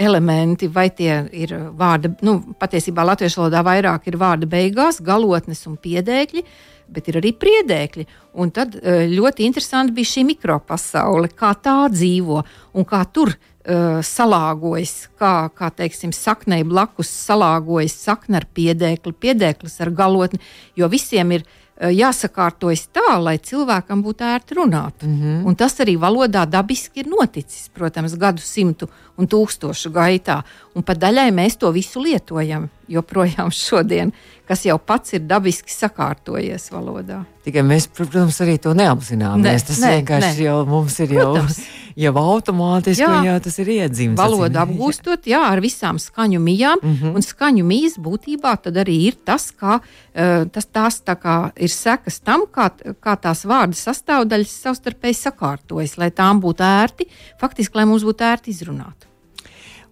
elementi, 0.02 0.68
vai 0.72 0.88
tie 0.94 1.22
ir 1.44 1.54
vārdi, 1.78 2.14
nu, 2.26 2.38
patiesībā 2.60 3.04
latviešu 3.12 3.42
valodā 3.42 3.64
vairāk 3.66 4.10
ir 4.10 4.20
vārdi 4.20 4.50
beigās, 4.50 5.02
galotnes 5.04 5.64
un 5.70 5.80
piedēkļi. 5.80 6.44
Bet 6.92 7.06
ir 7.08 7.16
arī 7.22 7.30
priedēkļi. 7.40 8.04
Un 8.42 8.50
tad 8.52 8.74
e, 8.76 9.06
ļoti 9.08 9.46
interesanti 9.46 9.94
bija 9.96 10.10
šī 10.10 10.26
mikropasaule, 10.28 11.30
kā 11.32 11.54
tā 11.56 11.78
dzīvo 11.92 12.42
un 12.76 12.86
kā 12.88 13.00
tur 13.14 13.32
uh, 13.32 14.02
salāgojas, 14.04 14.92
kā, 15.16 15.32
kā 15.56 15.70
teiksim, 15.72 16.12
saknei 16.12 16.66
blakus 16.68 17.08
salāgojas 17.30 17.96
sakne 18.08 18.42
ar 18.42 18.46
piedēkli, 18.58 19.14
piedēklis 19.24 19.78
ar 19.84 19.92
galotni, 19.96 20.42
jo 20.76 20.90
visiem 20.92 21.32
ir 21.38 21.46
uh, 21.46 21.61
jāsakārtojas 21.90 22.86
tā, 22.94 23.16
lai 23.18 23.38
cilvēkam 23.42 24.02
būtu 24.04 24.24
ērti 24.24 24.54
runāt. 24.54 25.02
Mm 25.02 25.20
-hmm. 25.20 25.46
Un 25.46 25.56
tas 25.56 25.80
arī 25.80 25.96
valodā 25.98 26.46
dabiski 26.46 27.00
ir 27.00 27.06
noticis, 27.06 27.68
protams, 27.68 28.14
gadu 28.14 28.40
simtu 28.40 28.88
un 29.16 29.26
tūkstošu 29.26 29.90
gaitā. 29.90 30.42
Un 30.74 30.82
pa 30.82 30.94
daļai 30.94 31.30
mēs 31.30 31.58
to 31.58 31.70
visu 31.70 32.00
lietojam 32.00 32.68
joprojām 32.92 33.50
šodien, 33.54 34.12
kas 34.48 34.64
jau 34.66 34.78
pats 34.78 35.14
ir 35.16 35.24
dabiski 35.24 35.72
sakārtojies 35.72 36.68
valodā. 36.72 37.22
Tikai 37.46 37.64
mēs, 37.66 37.88
protams, 37.90 38.38
arī 38.44 38.58
to 38.62 38.74
neapzināmies. 38.78 39.44
Ne, 39.44 39.68
tas 39.68 39.80
ne, 39.82 39.94
vienkārši 39.98 40.34
ne. 40.36 40.48
jau 40.48 40.58
mums 40.68 40.98
ir 41.02 41.14
jau. 41.16 41.30
Protams 41.32 41.62
jau 42.04 42.12
automātiski 42.16 43.04
jā. 43.04 43.20
jau 43.26 43.36
tas 43.44 43.58
ir 43.62 43.70
iedzimts. 43.76 44.20
Valodu 44.20 44.60
apgūstot, 44.62 45.28
jā, 45.28 45.42
ar 45.52 45.62
visām 45.64 46.00
skaņu 46.02 46.40
mijām. 46.42 46.80
Mm 46.82 46.96
-hmm. 46.96 47.14
Un 47.16 47.26
skaņu 47.26 47.64
mijas 47.64 47.98
būtībā 47.98 48.56
arī 48.82 48.98
ir 49.08 49.16
tas, 49.24 49.52
kā, 49.52 49.80
uh, 49.80 50.48
tas 50.52 50.66
tās 50.66 51.00
tā 51.02 51.16
kā 51.16 51.52
ir 51.56 51.68
sekas 51.68 52.20
tam, 52.20 52.46
kā, 52.46 52.70
kā 53.00 53.16
tās 53.16 53.44
vārdu 53.44 53.76
sastāvdaļas 53.76 54.62
savstarpēji 54.62 55.14
sakārtojas, 55.14 55.98
lai 55.98 56.10
tām 56.10 56.40
būtu 56.40 56.62
ērti, 56.62 57.08
faktiski, 57.40 57.76
lai 57.76 57.84
mums 57.84 58.02
būtu 58.02 58.24
ērti 58.24 58.50
izrunāt. 58.50 59.11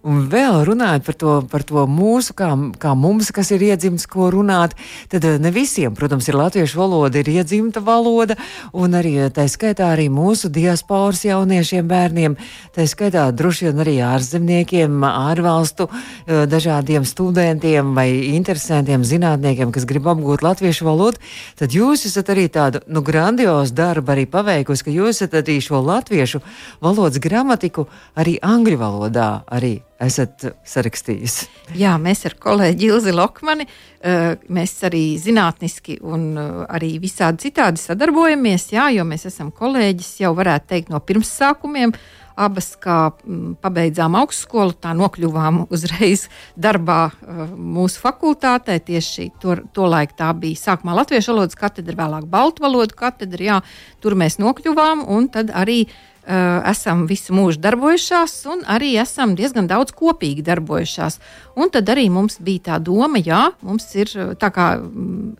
Un 0.01 0.23
vēl 0.31 0.63
runājot 0.65 1.03
par 1.05 1.15
to, 1.21 1.31
par 1.45 1.61
to 1.67 1.83
mūsu, 1.85 2.33
kā, 2.33 2.47
kā 2.81 2.95
mums, 2.97 3.27
kas 3.35 3.51
ir 3.53 3.61
iedzimts, 3.67 4.07
ko 4.09 4.31
runāt, 4.33 4.73
tad 5.13 5.27
eh, 5.29 5.35
ne 5.37 5.51
visiem, 5.53 5.93
protams, 5.93 6.25
ir 6.25 6.39
latviešu 6.39 6.79
valoda, 6.79 7.21
ir 7.21 7.29
iedzimta 7.29 7.83
valoda, 7.85 8.33
un 8.73 8.97
arī 8.97 9.11
eh, 9.27 9.29
tā 9.29 9.45
skaitā 9.45 9.91
arī 9.93 10.07
mūsu 10.09 10.49
diasporas 10.49 11.21
jauniešiem 11.27 11.85
bērniem, 11.91 12.37
tā 12.73 12.87
skaitā 12.89 13.27
droši 13.29 13.67
vien 13.67 13.83
arī 13.83 13.93
ārzemniekiem, 14.07 15.05
ārvalstu 15.05 15.85
eh, 15.91 16.47
dažādiem 16.49 17.05
studentiem 17.05 17.93
vai 17.93 18.07
interesantiem 18.31 19.05
zinātniekiem, 19.05 19.69
kas 19.69 19.85
grib 19.85 20.09
apgūt 20.09 20.41
latviešu 20.41 20.89
valodu, 20.89 21.21
tad 21.61 21.77
jūs 21.77 22.07
esat 22.09 22.33
arī 22.33 22.47
tādu, 22.49 22.81
nu, 22.89 23.05
grandiozu 23.05 23.77
darbu 23.77 24.15
arī 24.17 24.25
paveikusi, 24.25 24.89
ka 24.89 24.97
jūs 24.97 25.21
esat 25.21 25.43
arī 25.43 25.61
šo 25.61 25.85
latviešu 25.85 26.41
valodas 26.81 27.21
gramatiku 27.21 27.85
arī 28.17 28.39
angļu 28.41 28.81
valodā 28.81 29.29
arī 29.45 29.75
esat 30.01 30.45
sarakstījis? 30.67 31.37
Jā, 31.77 31.93
mēs 32.01 32.25
ar 32.29 32.35
kolēģi 32.41 32.89
Ilzi 32.89 33.13
Lokmani, 33.15 33.67
eh, 34.01 34.35
mēs 34.49 34.73
arī 34.87 35.03
zinātniski 35.21 35.99
un 36.01 36.25
eh, 36.37 36.49
arī 36.77 36.93
visādi 37.03 37.47
citādi 37.47 37.81
sadarbojamies, 37.81 38.71
jā, 38.75 38.89
jo 38.95 39.05
mēs 39.07 39.27
esam 39.29 39.51
kolēģis 39.51 40.13
jau 40.23 40.33
varētu 40.37 40.73
teikt 40.73 40.93
no 40.93 40.99
pirmsākumiem. 40.99 41.93
Abas, 42.35 42.71
kā 42.79 43.11
mm, 43.11 43.55
pabeidzām 43.63 44.15
augstskolu, 44.19 44.75
tā 44.79 44.93
nokļuvām 44.97 45.65
uzreiz 45.73 46.27
darbā 46.55 47.01
eh, 47.11 47.41
mūsu 47.55 48.03
fakultātē. 48.03 48.79
Tieši 48.91 49.31
to, 49.41 49.57
to 49.75 49.89
laiku 49.89 50.17
tā 50.21 50.31
bija 50.37 50.59
sākumā 50.59 50.95
Latviešu 51.01 51.35
valodas 51.35 51.59
katedra, 51.59 51.97
vēlāk 52.03 52.29
Baltu 52.31 52.65
valodu 52.65 52.97
katedra. 52.97 53.47
Jā, 53.51 53.59
tur 54.03 54.17
mēs 54.19 54.39
nokļuvām 54.41 55.05
un 55.11 55.27
tad 55.33 55.51
arī 55.55 55.83
uh, 55.87 56.61
esam 56.69 57.05
visu 57.09 57.33
mūžu 57.35 57.61
darbojušās, 57.61 58.35
un 58.51 58.63
arī 58.69 58.93
esam 59.01 59.35
diezgan 59.37 59.67
daudz 59.69 59.93
kopīgi 59.97 60.43
darbojušās. 60.45 61.19
Un 61.59 61.71
tad 61.73 61.89
arī 61.91 62.07
mums 62.13 62.37
bija 62.43 62.71
tā 62.71 62.79
doma, 62.83 63.19
jā, 63.21 63.49
mums 63.65 63.87
ir 63.97 64.11
tā 64.39 64.51
kā 64.53 64.67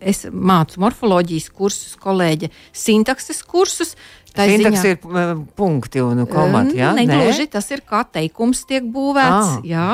es 0.00 0.26
mācu 0.30 0.82
morfoloģijas 0.82 1.48
kursus, 1.54 1.96
kolēģe 2.00 2.50
sintakses 2.72 3.42
kursus. 3.48 3.96
Sintaks 4.32 4.82
ziņā, 4.82 4.96
ir 4.96 5.46
punkti 5.58 6.02
un 6.04 6.24
komati, 6.30 6.78
jā? 6.80 6.92
Ne, 6.96 7.06
gluži, 7.08 7.48
tas 7.52 7.68
ir 7.74 7.84
kā 7.86 8.02
teikums 8.08 8.64
tiek 8.68 8.86
būvēts, 8.92 9.56
ah. 9.58 9.64
jā. 9.66 9.88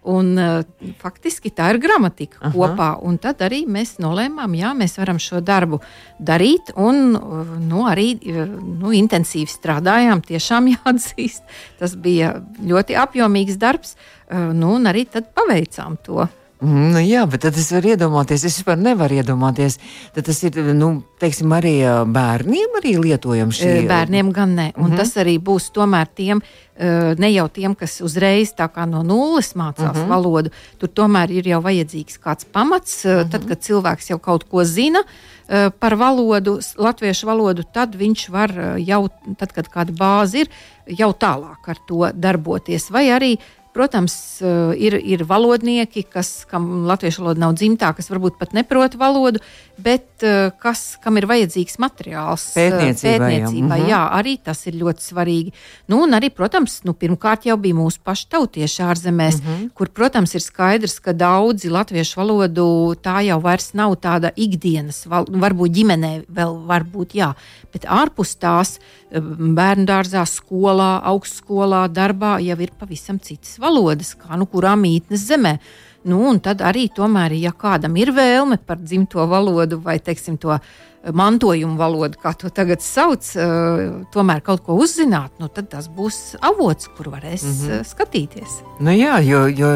Un, 0.00 0.30
uh, 0.40 0.62
faktiski 0.96 1.50
tā 1.52 1.74
ir 1.74 1.78
gramatika 1.82 2.38
Aha. 2.40 2.50
kopā. 2.54 2.88
Tad 3.20 3.42
arī 3.44 3.66
mēs 3.68 3.98
nolēmām, 4.00 4.54
ka 4.56 4.70
mēs 4.78 4.96
varam 4.96 5.18
šo 5.20 5.42
darbu 5.44 5.82
darīt. 6.16 6.72
Un 6.80 7.18
uh, 7.18 7.50
nu, 7.60 7.84
arī 7.84 8.14
uh, 8.16 8.46
nu, 8.48 8.94
intensīvi 8.96 9.50
strādājām. 9.52 10.24
Tiešām 10.24 10.70
jāatzīst, 10.74 11.44
tas 11.82 11.98
bija 12.00 12.38
ļoti 12.64 12.96
apjomīgs 12.96 13.60
darbs. 13.60 13.96
Nu, 14.30 14.76
un 14.78 14.86
arī 14.86 15.02
paveicām 15.10 15.96
to. 16.06 16.22
Mm, 16.60 16.90
nu, 16.92 17.00
jā, 17.00 17.22
bet 17.30 17.40
tad 17.46 17.56
es 17.56 17.70
varu 17.72 17.94
iedomāties, 17.94 18.42
es 18.44 18.58
vispār 18.58 18.76
nevaru 18.76 19.16
iedomāties. 19.16 19.78
Tad 20.12 20.26
tas 20.28 20.40
ir, 20.44 20.58
nu, 20.76 20.90
teiksim, 21.20 21.52
arī 21.56 21.72
bērniem 22.12 22.74
arī 22.82 22.96
lietojams 23.00 23.62
šī. 23.62 23.70
Bērniem 23.88 24.32
gan 24.36 24.52
ne. 24.58 24.66
Un 24.76 24.82
mm 24.84 24.90
-hmm. 24.90 24.96
tas 25.00 25.16
arī 25.16 25.38
būs 25.40 25.70
tomēr 25.72 26.06
tiem, 26.14 26.42
ne 27.18 27.30
jau 27.32 27.48
tiem, 27.48 27.74
kas 27.74 28.00
uzreiz 28.00 28.52
tā 28.52 28.68
kā 28.68 28.84
no 28.88 29.02
nulles 29.02 29.54
mācās 29.54 29.96
mm 29.96 30.02
-hmm. 30.02 30.08
valodu. 30.08 30.50
Tur 30.78 30.88
tomēr 30.88 31.30
ir 31.30 31.48
jau 31.48 31.62
vajadzīgs 31.62 32.20
kāds 32.20 32.44
pamats. 32.52 33.04
Mm 33.04 33.10
-hmm. 33.10 33.30
Tad, 33.30 33.48
kad 33.48 33.58
cilvēks 33.58 34.10
jau 34.10 34.18
kaut 34.18 34.44
ko 34.44 34.64
zina 34.64 35.02
par 35.78 35.94
valodu, 35.94 36.60
latviešu 36.76 37.26
valodu, 37.26 37.62
tad 37.62 37.94
viņš 37.94 38.28
var 38.28 38.50
jau, 38.78 39.08
tad, 39.38 39.52
kad 39.52 39.68
kāda 39.68 39.92
bāze 39.92 40.38
ir, 40.38 40.48
jau 40.86 41.12
tālāk 41.12 41.68
ar 41.68 41.76
to 41.88 42.10
darboties. 42.14 42.90
Vai 42.90 43.06
arī 43.08 43.38
Protams, 43.70 44.42
eh, 44.42 44.72
ir, 44.82 44.96
ir 44.98 45.22
valodnieki, 45.22 46.02
kas, 46.10 46.42
kam 46.50 46.88
latviešu 46.90 47.22
valoda 47.22 47.44
nav 47.44 47.52
dzimtā, 47.54 47.92
kas 47.94 48.10
varbūt 48.10 48.34
pat 48.40 48.50
neprot 48.56 48.96
valodu, 48.98 49.38
bet 49.78 50.24
eh, 50.26 50.50
kas, 50.58 50.96
kam 51.02 51.20
ir 51.20 51.28
vajadzīgs 51.30 51.78
materiāls 51.78 52.48
eh, 52.50 52.66
pētniecībai. 52.66 53.12
pētniecībai 53.22 53.78
jā. 53.84 53.90
jā, 53.92 54.00
arī 54.18 54.34
tas 54.42 54.64
ir 54.66 54.74
ļoti 54.80 55.06
svarīgi. 55.06 55.54
Nu, 55.86 56.00
un 56.02 56.18
arī, 56.18 56.32
protams, 56.34 56.80
nu, 56.82 56.96
pirmkārt 56.98 57.46
jau 57.46 57.54
bija 57.62 57.78
mūsu 57.78 58.02
paši 58.02 58.26
tautieši 58.34 58.82
ārzemēs, 58.88 59.38
mm 59.38 59.46
-hmm. 59.46 59.70
kur, 59.78 59.92
protams, 59.94 60.34
ir 60.34 60.42
skaidrs, 60.42 60.98
ka 60.98 61.14
daudzi 61.14 61.70
latviešu 61.70 62.18
valodu 62.18 62.66
tā 62.98 63.20
jau 63.28 63.38
vairs 63.38 63.70
nav 63.78 63.94
tāda 64.02 64.34
ikdienas, 64.34 65.04
val, 65.06 65.30
varbūt 65.30 65.78
ģimenē 65.78 66.12
vēl 66.26 66.58
varbūt 66.66 67.14
jā, 67.14 67.34
bet 67.70 67.86
ārpus 67.86 68.34
tās 68.34 68.80
bērnu 69.10 69.86
dārzā, 69.86 70.22
skolā, 70.26 71.00
augstskolā, 71.10 71.86
darbā 71.90 72.38
jau 72.42 72.58
ir 72.62 72.70
pavisam 72.78 73.18
citas 73.18 73.58
valodas, 73.58 73.69
kā 74.20 74.38
nu 74.40 74.48
kurā 74.50 74.74
mītnes 74.78 75.26
zemē. 75.30 75.56
Nu, 76.08 76.22
un 76.30 76.38
tad 76.40 76.62
arī, 76.64 76.86
tomēr, 76.96 77.34
ja 77.36 77.52
kādam 77.52 77.96
ir 78.00 78.14
vēlme 78.16 78.56
par 78.64 78.78
dzimto 78.80 79.26
valodu 79.28 79.80
vai 79.84 79.98
teiksim, 80.00 80.38
to 80.40 80.56
mantojuma 81.00 81.78
valodu, 81.80 82.18
kā 82.20 82.32
to 82.36 82.50
tagad 82.52 82.82
sauc, 82.84 83.24
uh, 83.40 84.02
tomēr 84.12 84.42
kaut 84.44 84.60
ko 84.66 84.76
uzzināt, 84.80 85.32
nu, 85.40 85.48
tad 85.48 85.70
tas 85.72 85.88
būs 85.88 86.36
avots, 86.44 86.90
kur 86.96 87.08
varēs 87.14 87.44
mm 87.44 87.54
-hmm. 87.56 87.86
skatīties. 87.88 88.58
Nu, 88.80 88.92
jā, 88.92 89.16
jo, 89.24 89.46
jo 89.48 89.70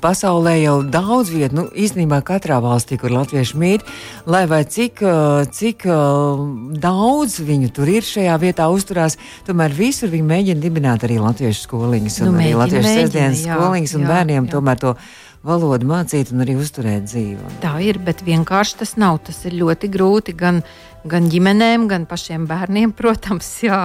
pasaulē 0.00 0.54
jau 0.62 0.82
daudz 0.82 1.30
vietu, 1.30 1.54
nu, 1.56 1.64
īstenībā 1.74 2.22
katrā 2.22 2.60
valstī, 2.62 2.98
kur 2.98 3.10
latvieši 3.10 3.56
mīt, 3.56 3.80
lai 4.26 4.46
vai 4.46 4.64
cik, 4.64 5.02
cik 5.50 5.82
daudz 6.78 7.40
viņu 7.40 7.72
tur 7.72 7.88
ir 7.88 8.02
šajā 8.02 8.38
vietā 8.38 8.70
uzturās, 8.70 9.18
tomēr 9.46 9.72
visur 9.72 10.08
viņi 10.08 10.26
mēģina 10.26 10.60
dibināt 10.60 11.04
arī 11.04 11.18
latviešu 11.18 11.62
skoliņas 11.62 12.20
un 12.20 12.26
nu, 12.26 12.38
arī 12.38 12.54
latviešu 12.54 12.88
sestdienas 12.88 13.42
skoliņas 13.42 13.94
un 13.94 14.02
jā, 14.02 14.08
bērniem 14.08 14.44
jā. 14.44 14.50
tomēr 14.50 14.78
to 14.78 14.96
valodu 15.46 15.86
mācīt 15.88 16.32
un 16.34 16.44
arī 16.44 16.56
uzturēt 16.60 17.06
dzīvi. 17.08 17.56
Tā 17.62 17.76
ir, 17.84 18.00
bet 18.02 18.24
vienkārši 18.26 18.80
tas 18.82 18.96
nav. 19.00 19.20
Tas 19.26 19.44
ir 19.48 19.56
ļoti 19.60 19.90
grūti 19.92 20.34
gan, 20.36 20.62
gan 21.06 21.30
ģimenēm, 21.32 21.88
gan 21.90 22.06
pašiem 22.10 22.48
bērniem, 22.50 22.94
protams. 22.96 23.48
Jā, 23.66 23.80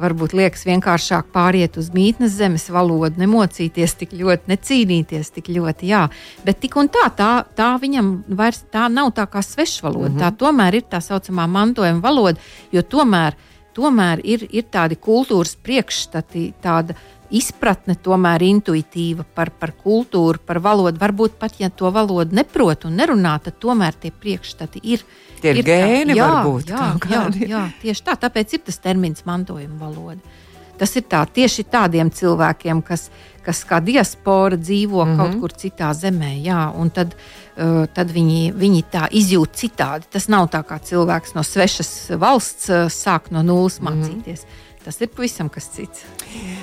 varbūt 0.00 0.32
liekas 0.32 0.64
vienkāršāk 0.64 1.28
pāriet 1.34 1.76
uz 1.80 1.90
mītnes 1.92 2.32
zemes 2.38 2.68
valodu, 2.72 3.20
nemocīties 3.20 3.96
tik 4.00 4.14
ļoti, 4.16 4.48
necīnīties 4.48 5.34
tik 5.36 5.50
ļoti. 5.52 5.90
Jā. 5.90 6.06
Bet 6.46 6.62
tik 6.62 6.78
un 6.80 6.88
tā, 6.92 7.04
tā, 7.16 7.30
tā 7.56 7.74
viņam 7.82 8.12
vairs 8.38 8.62
tā 8.72 8.88
nav 8.88 9.12
tā 9.18 9.26
kā 9.28 9.42
svešvaloda. 9.44 10.08
Mm 10.08 10.16
-hmm. 10.16 10.24
Tā 10.24 10.32
tomēr 10.44 10.80
ir 10.80 10.88
tā 10.88 11.02
saucamā 11.04 11.46
mantojuma 11.46 12.00
valoda, 12.00 12.40
jo 12.72 12.82
tomēr 12.82 13.36
tomēr 13.76 14.20
ir, 14.24 14.46
ir 14.50 14.64
tādi 14.72 14.96
kultūras 14.96 15.56
priekšstati, 15.62 16.54
tāda 16.62 16.96
izpratne 17.30 17.94
tomēr 17.94 18.42
intuitīva 18.42 19.24
par, 19.34 19.50
par 19.50 19.72
kultūru, 19.78 20.42
par 20.46 20.60
valodu. 20.62 20.98
Varbūt 21.00 21.38
pat, 21.40 21.56
ja 21.62 21.70
to 21.70 21.90
valodu 21.94 22.36
neprot 22.36 22.86
un 22.88 22.98
nerunā, 22.98 23.36
tad 23.44 23.58
tomēr 23.62 23.96
tie 24.00 24.10
priekšstati 24.10 24.82
ir. 24.82 25.04
Tie 25.40 25.54
ir, 25.54 25.62
ir 25.62 25.66
gēni, 25.66 26.12
tā, 26.12 26.18
jā, 26.18 26.28
varbūt. 26.28 26.70
Jā, 26.70 26.86
jā, 27.10 27.24
jā, 27.48 27.64
tieši 27.82 28.06
tā. 28.06 28.16
Tāpēc 28.26 28.56
ir 28.56 28.64
tas 28.66 28.80
termins 28.82 29.26
mantojuma 29.28 29.78
valoda. 29.80 30.38
Tas 30.80 30.96
ir 30.96 31.04
tā, 31.12 31.20
tieši 31.28 31.66
tādiem 31.68 32.08
cilvēkiem, 32.08 32.80
kas, 32.84 33.10
kas 33.44 33.60
kā 33.68 33.82
diaspora 33.84 34.56
dzīvo 34.56 35.04
mm 35.04 35.10
-hmm. 35.10 35.18
kaut 35.18 35.40
kur 35.40 35.52
citā 35.52 35.92
zemē. 35.94 36.32
Jā, 36.40 36.72
un 36.74 36.90
tad, 36.90 37.14
uh, 37.14 37.86
tad 37.94 38.10
viņi, 38.10 38.52
viņi 38.52 38.82
tā 38.92 39.08
izjūt 39.10 39.52
citādi. 39.54 40.08
Tas 40.10 40.28
nav 40.28 40.48
tā 40.48 40.62
kā 40.64 40.80
cilvēks 40.80 41.34
no 41.34 41.42
svešas 41.42 42.10
valsts 42.16 42.68
uh, 42.68 42.88
sāk 42.88 43.30
no 43.30 43.42
nulles 43.42 43.80
mhm. 43.80 43.88
mācīties. 43.88 44.44
Mm 44.44 44.48
-hmm. 44.48 44.69
Tas 44.84 44.96
ir 45.04 45.10
pavisam 45.12 45.50
kas 45.52 45.68
cits. 45.74 46.06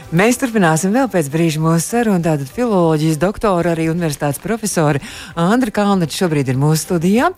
Mēs 0.10 0.40
turpināsim 0.42 0.96
vēl 0.96 1.10
pēc 1.14 1.30
brīža 1.30 1.62
mūsu 1.62 1.86
sarunu. 1.86 2.24
Tātad 2.26 2.50
filozofijas 2.50 3.20
doktora, 3.22 3.76
arī 3.76 3.90
universitātes 3.94 4.42
profesori 4.42 5.04
Andra 5.38 5.74
Kalniņa 5.74 6.18
šobrīd 6.18 6.50
ir 6.50 6.58
mūsu 6.58 6.88
studijā. 6.88 7.32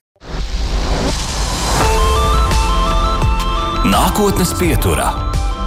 Nākotnes 3.90 4.54
pieturā 4.60 5.12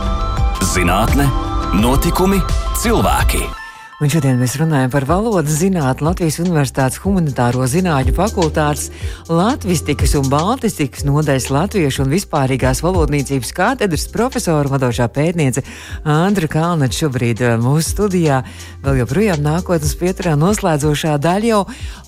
-zinātne, 0.75 1.29
notikumi, 1.75 2.41
cilvēki. 2.81 3.62
Un 4.03 4.11
šodien 4.11 4.41
mēs 4.41 4.57
runājam 4.59 4.91
par 4.91 5.05
valodas 5.07 5.61
zinātni 5.61 6.03
Latvijas 6.03 6.41
Universitātes 6.43 6.99
humanitāro 7.05 7.63
zinātņu 7.71 8.11
fakultātes 8.17 8.89
latvistikas 9.31 10.17
un 10.19 10.27
baltistikas 10.27 11.05
nodaļas 11.07 11.45
latviešu 11.55 12.03
un 12.03 12.11
vispārīgās 12.11 12.81
valodniecības 12.83 13.53
katedras 13.55 14.09
profesora 14.11 14.73
vadošā 14.73 15.07
pētniece 15.07 15.63
Andra 16.03 16.49
Kalnača 16.51 17.05
šobrīd 17.05 17.45
eh, 17.47 17.53
mūsu 17.63 17.93
studijā. 17.93 18.41
Vēl 18.83 18.99
joprojām 19.05 19.45
nākotnes 19.45 19.95
pieturā 20.01 20.33
noslēdzošā 20.41 21.13
daļa 21.23 21.53
jau 21.53 21.61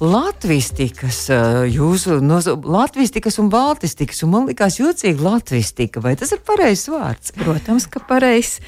latvistikas, 0.03 1.21
eh, 1.31 1.61
jūsu 1.77 2.19
no, 2.27 2.41
latvistikas 2.75 3.39
un 3.39 3.53
baltistikas, 3.55 4.25
un 4.27 4.35
man 4.35 4.51
likās 4.51 4.81
jocīgi 4.83 5.23
latvistika, 5.23 6.03
vai 6.03 6.17
tas 6.19 6.35
ir 6.35 6.43
pareizs 6.43 6.91
vārds? 6.91 7.37
Protams, 7.39 7.87
ka 7.87 8.03
pareizs. 8.11 8.59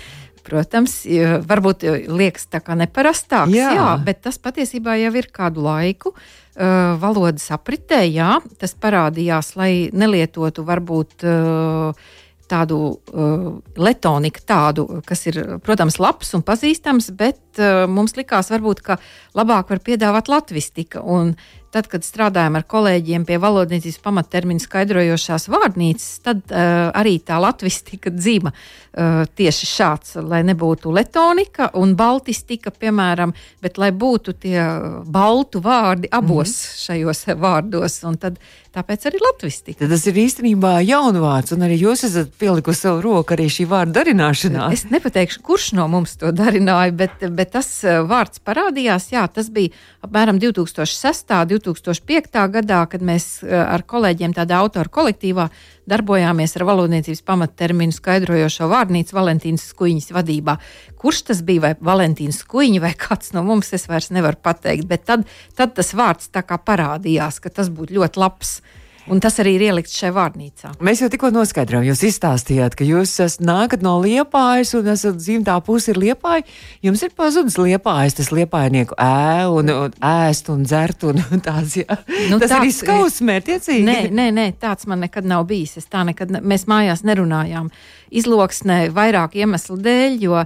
Protams, 0.47 1.01
varbūt 1.47 1.83
liekas 2.07 2.47
tā 2.53 2.61
kā 2.63 2.77
neparastāks, 2.79 3.55
jā. 3.55 3.73
Jā, 3.75 3.89
bet 4.03 4.23
tas 4.29 4.39
patiesībā 4.39 4.95
jau 5.01 5.15
ir 5.19 5.31
kādu 5.35 5.65
laiku. 5.67 6.15
Uh, 6.57 6.95
valodas 6.97 7.51
apritē, 7.53 7.99
jā, 8.09 8.39
tas 8.57 8.73
parādījās, 8.81 9.51
lai 9.61 9.91
nelietotu 9.93 10.63
varbūt 10.65 11.27
uh, 11.29 12.07
tādu 12.49 12.79
uh, 12.95 13.51
letoniku, 13.77 14.41
tādu, 14.47 14.87
kas 15.05 15.27
ir, 15.29 15.41
protams, 15.67 15.99
labs 16.01 16.33
un 16.39 16.45
pazīstams, 16.47 17.11
bet 17.19 17.61
uh, 17.61 17.85
mums 17.91 18.17
likās, 18.17 18.49
varbūt, 18.55 18.81
ka 18.87 18.97
labāk 19.37 19.75
var 19.75 19.83
piedāvāt 19.85 20.31
latvistika. 20.33 21.03
Un 21.05 21.35
tad, 21.77 21.91
kad 21.93 22.07
strādājām 22.07 22.57
ar 22.59 22.67
kolēģiem 22.69 23.27
pie 23.29 23.39
valodniecības 23.43 24.01
pamatterminu 24.05 24.63
skaidrojošās 24.65 25.49
vārnīcas, 25.53 26.09
tad 26.25 26.43
uh, 26.49 26.89
arī 26.97 27.19
tā 27.21 27.39
latvistika 27.43 28.13
dzīva 28.15 28.53
uh, 28.53 29.23
tieši 29.37 29.71
šāds, 29.71 30.17
lai 30.25 30.43
nebūtu 30.49 30.95
letonika 30.97 31.71
un 31.77 31.93
baltistika, 31.99 32.73
piemēram, 32.73 33.35
bet 33.63 33.81
lai 33.83 33.93
būtu 33.93 34.37
tie 34.47 34.61
baltu 35.05 35.61
vārdi 35.65 36.09
abos 36.11 36.53
mm 36.53 36.69
-hmm. 36.69 36.85
šajos 36.87 37.27
vārdos. 37.37 38.01
Tad 38.21 38.39
Tāpēc 38.77 39.07
arī 39.09 39.21
latviski. 39.23 39.73
Tas 39.81 40.03
ir 40.11 40.19
īstenībā 40.21 40.75
jaunvārds, 40.85 41.55
un 41.55 41.65
arī 41.65 41.79
jūs 41.81 42.03
esat 42.11 42.35
pielikusi 42.37 42.85
savu 42.85 43.01
roku 43.07 43.33
arī 43.33 43.47
šī 43.49 43.65
vārda 43.71 44.03
darināšanā. 44.03 44.67
Es 44.77 44.85
nepateikšu, 44.91 45.41
kurš 45.47 45.71
no 45.79 45.87
mums 45.89 46.19
to 46.21 46.29
darināja, 46.37 46.93
bet, 46.93 47.25
bet 47.39 47.55
tas 47.55 47.71
eh, 47.89 48.03
vārds 48.05 48.43
parādījās. 48.45 49.09
Jā, 49.15 49.25
tas 49.33 49.49
bija 49.49 49.73
apmēram 50.05 50.37
2006. 50.43 51.33
un 51.57 51.66
2005. 51.67 52.39
gadā, 52.55 52.81
kad 52.91 53.03
mēs 53.05 53.43
eh, 53.45 53.53
ar 53.57 53.85
kolēģiem 53.89 54.35
tādā 54.37 54.61
autoru 54.63 54.93
kolektīvā 54.99 55.49
darbojāmies 55.91 56.57
ar 56.59 56.65
valodniecības 56.71 57.23
pamatterminu 57.27 57.95
skaidrojošo 57.95 58.71
vārnīcu 58.71 59.17
Valentīnas 59.17 59.69
Skuiņas 59.73 60.11
vadībā. 60.17 60.57
Kurš 60.99 61.23
tas 61.31 61.43
bija, 61.47 61.67
vai 61.67 61.75
Valentīnas 61.91 62.41
Skuiņa, 62.45 62.83
vai 62.87 62.95
kāds 62.99 63.35
no 63.37 63.45
mums, 63.47 63.73
es 63.77 63.87
vairs 63.91 64.11
nevaru 64.15 64.41
pateikt, 64.43 64.89
bet 64.91 65.07
tad, 65.11 65.29
tad 65.59 65.77
tas 65.79 65.95
vārds 65.97 66.33
tā 66.35 66.47
kā 66.47 66.59
parādījās, 66.59 67.43
ka 67.43 67.53
tas 67.61 67.71
būtu 67.71 67.99
ļoti 68.01 68.23
labs 68.23 68.59
Un 69.07 69.21
tas 69.23 69.37
arī 69.39 69.53
ir 69.55 69.65
ielikts 69.69 69.95
šajā 70.01 70.13
vārnīcā. 70.17 70.73
Mēs 70.83 71.01
jau 71.03 71.09
tikko 71.13 71.31
noskaidrojām, 71.35 71.85
jūs 71.87 72.03
izstāstījāt, 72.09 72.75
ka 72.79 72.87
jūs 72.87 73.15
nākat 73.39 73.85
no 73.87 73.95
liepājas 74.03 74.75
un 74.79 74.91
esat 74.91 75.21
dzimtā 75.21 75.55
puse 75.67 75.93
ir 75.93 76.01
liepāja. 76.03 76.43
Jums 76.83 77.05
ir 77.07 77.15
pazudis 77.15 77.59
liepājas, 77.61 78.19
tas 78.19 78.33
liepājnieku 78.35 78.99
ē 78.99 79.47
un, 79.53 79.71
un 79.71 79.97
ēst 80.11 80.51
un 80.51 80.67
dzert 80.67 81.07
un, 81.07 81.23
tāds. 81.47 81.79
Jā. 81.79 82.01
Nu, 82.33 82.41
tas 82.43 82.51
tāds, 82.51 82.59
arī 82.59 82.75
skausmērtiecīgi. 82.75 83.87
Nē, 83.87 83.99
nē, 84.11 84.31
nē, 84.35 84.49
tāds 84.63 84.91
man 84.91 85.05
nekad 85.07 85.29
nav 85.29 85.47
bijis. 85.51 85.77
Es 85.79 85.91
tā 85.93 86.03
nekad, 86.09 86.35
ne, 86.35 86.43
mēs 86.43 86.67
mājās 86.71 87.07
nerunājām. 87.07 87.71
Izloksnē 88.11 88.87
vairāk 88.97 89.39
iemeslu 89.39 89.79
dēļ, 89.87 90.19
jo 90.27 90.43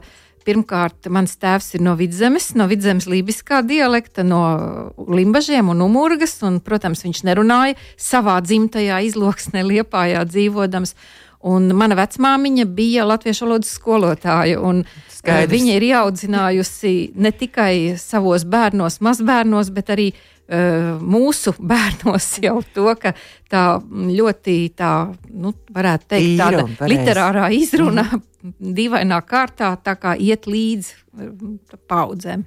Pirmkārt, 0.47 1.09
mans 1.13 1.35
tēvs 1.37 1.75
ir 1.77 1.83
no 1.85 1.93
vidzemes, 1.99 2.51
no 2.57 2.65
vidzemes 2.71 3.05
lībiskā 3.11 3.61
dialekta, 3.67 4.25
no 4.25 4.41
limbažiem 4.97 5.69
un 5.69 5.83
umurgas, 5.85 6.39
un, 6.47 6.63
protams, 6.65 7.05
viņš 7.05 7.25
nerunāja 7.29 7.77
savā 8.01 8.39
dzimtajā 8.45 9.03
izloksnē, 9.11 9.65
liepājā 9.69 10.25
dzīvodams. 10.31 10.97
Un 11.51 11.71
mana 11.73 11.97
vecmāmiņa 11.97 12.67
bija 12.77 13.07
latviešu 13.09 13.47
valodas 13.47 13.71
skolotāja. 13.77 14.61
Skaidrs. 15.21 15.53
Viņa 15.53 15.77
ir 15.77 15.87
ieaudzinājusi 15.91 16.93
ne 17.17 17.33
tikai 17.33 17.97
savos 18.01 18.45
bērnos, 18.49 19.01
mazbērnos, 19.05 19.73
bet 19.73 19.93
arī 19.93 20.11
mūsu 20.51 21.55
bērnos 21.73 22.33
jau 22.43 22.57
to, 22.75 22.89
ka 22.99 23.15
tā 23.51 23.65
ļoti, 23.91 24.57
tā, 24.75 24.95
nu, 25.31 25.55
varētu 25.71 26.11
teikt, 26.15 26.35
tāda 26.41 26.91
literārā 26.91 27.53
izruna 27.55 28.09
mm 28.09 28.27
dīvainā 28.81 29.21
kārtā 29.29 29.75
iet 30.19 30.49
līdzi 30.51 30.93
eh, 30.93 31.33
paudzēm. 31.91 32.45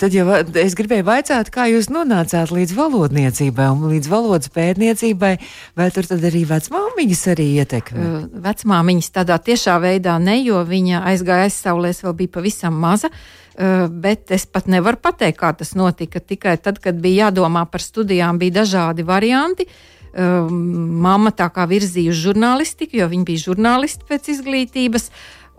Tad 0.00 0.14
jau 0.16 0.24
es 0.56 0.72
gribēju 0.78 1.04
jautāt, 1.04 1.50
kā 1.52 1.66
jūs 1.68 1.90
nonācāt 1.92 2.48
līdz 2.56 2.72
valodniecībai 2.72 3.66
un 3.68 3.82
līdz 3.90 4.08
valodas 4.08 4.48
pētniecībai, 4.54 5.34
vai 5.76 5.88
tur 5.92 6.08
arī 6.16 6.46
vecmāmiņas 6.48 7.24
arī 7.34 7.48
ietekmē? 7.60 8.00
Uh, 8.00 8.22
vecmāmiņas 8.46 9.12
tādā 9.18 9.36
tiešā 9.44 9.76
veidā 9.84 10.16
ne, 10.24 10.38
jo 10.40 10.62
viņa 10.64 11.04
aizgāja 11.12 11.50
aizsaulēs, 11.50 12.00
vēl 12.06 12.16
bija 12.22 12.32
pavisam 12.38 12.80
maza. 12.80 13.12
Uh, 13.12 13.43
bet 13.90 14.32
es 14.34 14.46
pat 14.50 14.66
nevaru 14.70 14.98
pateikt, 15.02 15.38
kā 15.38 15.52
tas 15.54 15.74
notika. 15.78 16.20
Tikai 16.20 16.56
tad, 16.58 16.80
kad 16.82 16.98
bija 17.00 17.28
jādomā 17.28 17.64
par 17.70 17.82
studijām, 17.84 18.38
bija 18.40 18.60
dažādi 18.62 19.06
varianti. 19.06 19.68
Uh, 20.14 20.46
mamma 20.50 21.32
tā 21.34 21.48
kā 21.50 21.64
virzīja 21.66 22.12
uz 22.12 22.20
žurnālistiku, 22.22 23.00
jo 23.00 23.08
viņa 23.10 23.26
bija 23.26 23.44
žurnālisti 23.48 24.06
pēc 24.06 24.30
izglītības. 24.36 25.08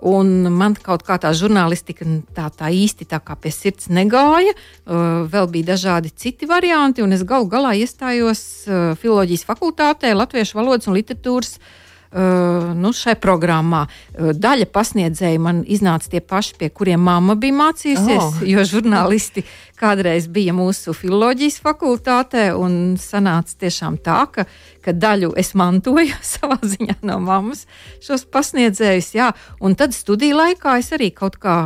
Un 0.05 0.51
man 0.51 0.75
kaut 0.75 1.05
kā 1.07 1.15
tā 1.19 1.31
žurnālistika 1.35 2.05
tā, 2.35 2.49
tā 2.51 2.67
īsti 2.71 3.07
tā 3.09 3.21
kā 3.23 3.35
pie 3.39 3.51
sirds 3.55 3.87
negāja. 3.87 4.51
Uh, 4.51 5.23
vēl 5.31 5.47
bija 5.51 5.73
dažādi 5.73 6.11
citi 6.11 6.47
varianti, 6.47 7.03
un 7.03 7.15
es 7.15 7.23
galu 7.27 7.47
galā 7.51 7.73
iestājos 7.79 8.43
filozofijas 8.99 9.47
fakultātē, 9.47 10.11
Latviešu 10.15 10.59
valodas 10.59 10.91
un 10.91 10.99
literatūras 10.99 11.57
Uh, 11.59 11.81
nu, 12.75 12.91
šai 12.95 13.15
programmā. 13.21 13.85
Uh, 13.85 14.31
daļa 14.35 14.67
pasniedzēju 14.71 15.41
man 15.41 15.61
iznāca 15.67 16.11
tie 16.11 16.21
paši, 16.21 16.55
pie 16.59 16.69
kuriem 16.69 17.01
mamma 17.03 17.35
bija 17.39 17.55
mācījusies, 17.57 18.23
oh. 18.23 18.41
jo 18.47 18.65
žurnālisti 18.67 19.45
kādreiz 19.79 20.27
bija 20.31 20.53
mūsu 20.55 20.95
filozofijas 20.95 21.59
fakultātē. 21.63 22.47
Sanāca 23.01 23.55
tiešām 23.65 23.97
tā, 24.03 24.19
ka, 24.31 24.45
ka 24.83 24.93
daļu 24.95 25.33
es 25.39 25.53
mantoju 25.57 26.15
savā 26.33 26.59
ziņā 26.63 26.99
no 27.07 27.19
mammas 27.23 27.65
šos 28.03 28.27
pasniedzējus. 28.31 29.13
Jā, 29.17 29.31
un 29.59 29.75
tad 29.79 29.95
studiju 29.95 30.37
laikā 30.39 30.77
es 30.81 30.91
arī 30.95 31.11
kaut 31.15 31.39
kā 31.41 31.57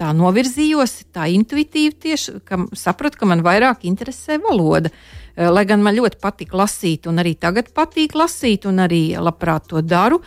tā 0.00 0.12
novirzījos, 0.16 1.02
tā 1.12 1.28
intuitīvi 1.32 1.98
tieši 2.06 2.38
ka 2.48 2.64
sapratu, 2.78 3.20
ka 3.20 3.28
man 3.28 3.44
vairāk 3.44 3.84
interesē 3.88 4.40
valoda. 4.42 4.92
Uh, 4.92 5.21
Eh, 5.21 5.21
lai 5.36 5.64
gan 5.68 5.82
man 5.82 5.96
ļoti 5.96 6.20
patīk 6.22 6.54
lasīt, 6.56 7.08
un 7.10 7.22
arī 7.22 7.34
tagad 7.40 7.72
patīk 7.74 8.16
lasīt, 8.18 8.66
un 8.68 8.82
arī 8.84 9.04
labprāt 9.16 9.70
to 9.72 9.82
daru. 9.82 10.20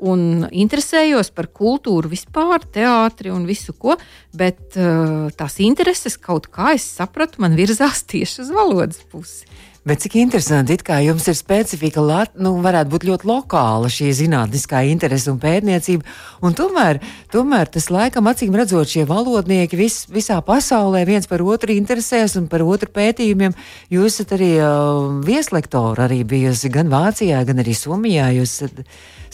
Un 0.00 0.46
interesējos 0.48 1.28
par 1.36 1.50
kultūru 1.52 2.08
vispār, 2.08 2.64
teātri 2.72 3.32
un 3.34 3.44
visu 3.48 3.74
ko, 3.76 3.98
bet 4.32 4.78
uh, 4.80 5.28
tās 5.36 5.58
intereses 5.60 6.16
kaut 6.16 6.48
kā 6.52 6.74
es 6.78 6.86
sapratu, 6.96 7.42
man 7.44 7.58
virzās 7.58 8.04
tieši 8.12 8.46
uz 8.46 8.54
valodas 8.54 9.02
pusi. 9.12 9.44
Bet 9.80 10.02
cik 10.04 10.18
interesanti, 10.20 10.74
kā 10.84 10.98
jums 11.00 11.24
ir 11.30 11.36
specifika, 11.38 12.02
lat, 12.04 12.34
nu, 12.36 12.52
varētu 12.60 12.92
būt 12.92 13.04
ļoti 13.08 13.28
lokāla 13.30 13.88
šī 13.88 14.10
zinātniskā 14.18 14.82
interese 14.90 15.30
un 15.32 15.38
pētniecība, 15.40 16.04
un 16.44 16.52
tomēr, 16.56 17.00
tomēr 17.32 17.70
tas 17.72 17.88
laikam 17.88 18.28
acīm 18.28 18.58
redzot 18.60 18.92
šie 18.92 19.06
valodnieki 19.08 19.78
vis, 19.80 20.02
visā 20.12 20.36
pasaulē 20.44 21.06
viens 21.08 21.24
par 21.30 21.40
otru 21.40 21.72
interesēs 21.72 22.36
un 22.36 22.50
par 22.52 22.60
otru 22.66 22.92
pētījumiem. 22.92 23.56
Jūs 23.88 24.20
esat 24.20 24.36
arī 24.36 24.50
uh, 24.60 25.16
vieslektori, 25.24 26.04
arī 26.04 26.20
bijusi 26.28 26.68
gan 26.76 26.92
Vācijā, 26.92 27.40
gan 27.48 27.64
arī 27.64 27.72
Somijā. 27.72 28.28
Jūs 28.36 28.58
esat 28.60 28.84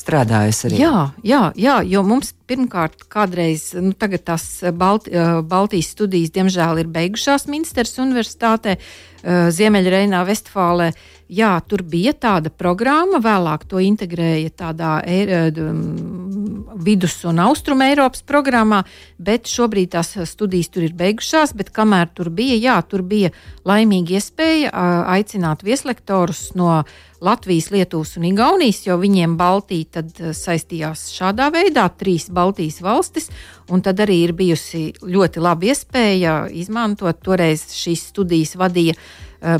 strādājusi 0.06 0.70
arī. 0.70 0.80
Jā, 0.84 1.06
jā, 1.26 1.42
jā, 1.58 1.80
jo 1.90 2.02
mums 2.06 2.32
pirmkārt 2.46 3.06
kādreiz, 3.12 3.72
nu, 3.80 3.92
tās 3.94 4.46
Balti, 4.74 5.12
Baltijas 5.46 5.92
studijas, 5.94 6.32
diemžēl, 6.36 6.82
ir 6.84 6.94
beigušās 6.94 7.48
Minsteras 7.50 7.98
universitātē, 8.02 8.78
Ziemeļreinā, 9.26 10.20
Vestfālē. 10.28 10.92
Jā, 11.26 11.56
tur 11.66 11.82
bija 11.82 12.12
tāda 12.14 12.52
programma, 12.54 13.18
vēlāk 13.18 13.64
to 13.66 13.80
integrēja 13.82 14.52
tādā 14.54 15.00
e 15.02 15.50
vidus- 16.76 17.24
un 17.26 17.40
austrum 17.42 17.82
Eiropas 17.82 18.22
programmā, 18.22 18.84
bet 19.18 19.50
šobrīd 19.50 19.90
tās 19.96 20.14
studijas 20.28 20.68
tur 20.68 20.84
ir 20.84 20.92
beigušās. 20.94 21.56
Kamēr 21.72 22.14
tur 22.14 22.30
bija, 22.30 22.54
jā, 22.54 22.88
tur 22.88 23.02
bija 23.02 23.32
laimīga 23.64 24.20
iespēja 24.20 24.70
aicināt 25.10 25.64
vieslektorus 25.66 26.54
no 26.54 26.84
Latvijas, 27.20 27.70
Lietuvas 27.70 28.16
un 28.16 28.24
Igaunijas, 28.24 28.86
jo 28.86 28.96
viņiem 29.00 29.36
Baltija 29.36 30.04
saistījās 30.32 31.10
šādā 31.10 31.50
veidā, 31.50 31.88
trīs 31.90 32.28
Baltijas 32.36 32.82
valstis, 32.84 33.30
un 33.72 33.84
tad 33.84 34.02
arī 34.04 34.22
ir 34.26 34.34
bijusi 34.36 34.90
ļoti 35.00 35.42
laba 35.42 35.72
iespēja 35.72 36.36
izmantot. 36.52 37.22
Toreiz 37.24 37.68
šīs 37.76 38.10
studijas 38.12 38.56
vadīja 38.60 38.96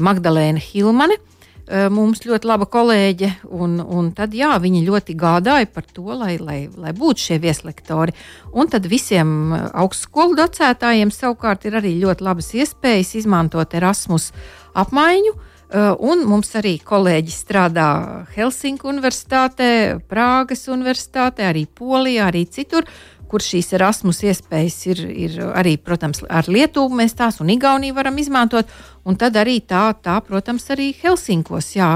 Magdalēna 0.02 0.62
Hilmane 0.62 1.18
mums 1.66 2.22
ļoti 2.22 2.46
laba 2.46 2.66
kolēģe, 2.70 3.30
un, 3.58 3.80
un 3.80 4.12
tad 4.14 4.34
jā, 4.36 4.52
viņi 4.62 4.84
ļoti 4.86 5.16
gādāja 5.18 5.66
par 5.66 5.86
to, 5.90 6.06
lai, 6.14 6.36
lai, 6.38 6.58
lai 6.70 6.92
būtu 6.94 7.24
šie 7.24 7.38
vieslektori. 7.42 8.14
Un 8.54 8.70
tad 8.70 8.86
visiem 8.86 9.52
augstskolu 9.54 10.38
docētājiem 10.38 11.10
savukārt 11.14 11.66
ir 11.66 11.80
arī 11.80 11.96
ļoti 12.04 12.26
labas 12.26 12.52
iespējas 12.54 13.16
izmantot 13.22 13.74
Erasmus 13.74 14.30
apmaiņu. 14.78 15.34
Un 15.74 16.20
mums 16.30 16.52
arī 16.54 16.76
kolēģi 16.78 17.32
strādā 17.34 17.88
Helsinku 18.36 18.86
Universitātē, 18.86 19.98
Prāgas 20.06 20.68
Universitātē, 20.70 21.48
arī 21.50 21.64
Polijā, 21.66 22.28
arī 22.30 22.44
citur 22.46 22.86
kur 23.30 23.42
šīs 23.42 23.72
Erasmus 23.76 24.22
iespējas 24.26 24.76
ir, 24.90 25.02
ir 25.10 25.36
arī, 25.58 25.76
protams, 25.82 26.22
ar 26.30 26.48
Lietuvu 26.50 26.94
mēs 27.00 27.16
tās 27.18 27.40
un 27.42 27.50
Igauniju 27.52 27.96
varam 27.96 28.18
izmantot. 28.22 28.70
Un 29.06 29.18
tad 29.18 29.36
arī 29.38 29.60
tā, 29.62 29.88
tā 30.02 30.16
protams, 30.26 30.66
arī 30.74 30.92
Helsinkos 30.98 31.72
jā, 31.76 31.90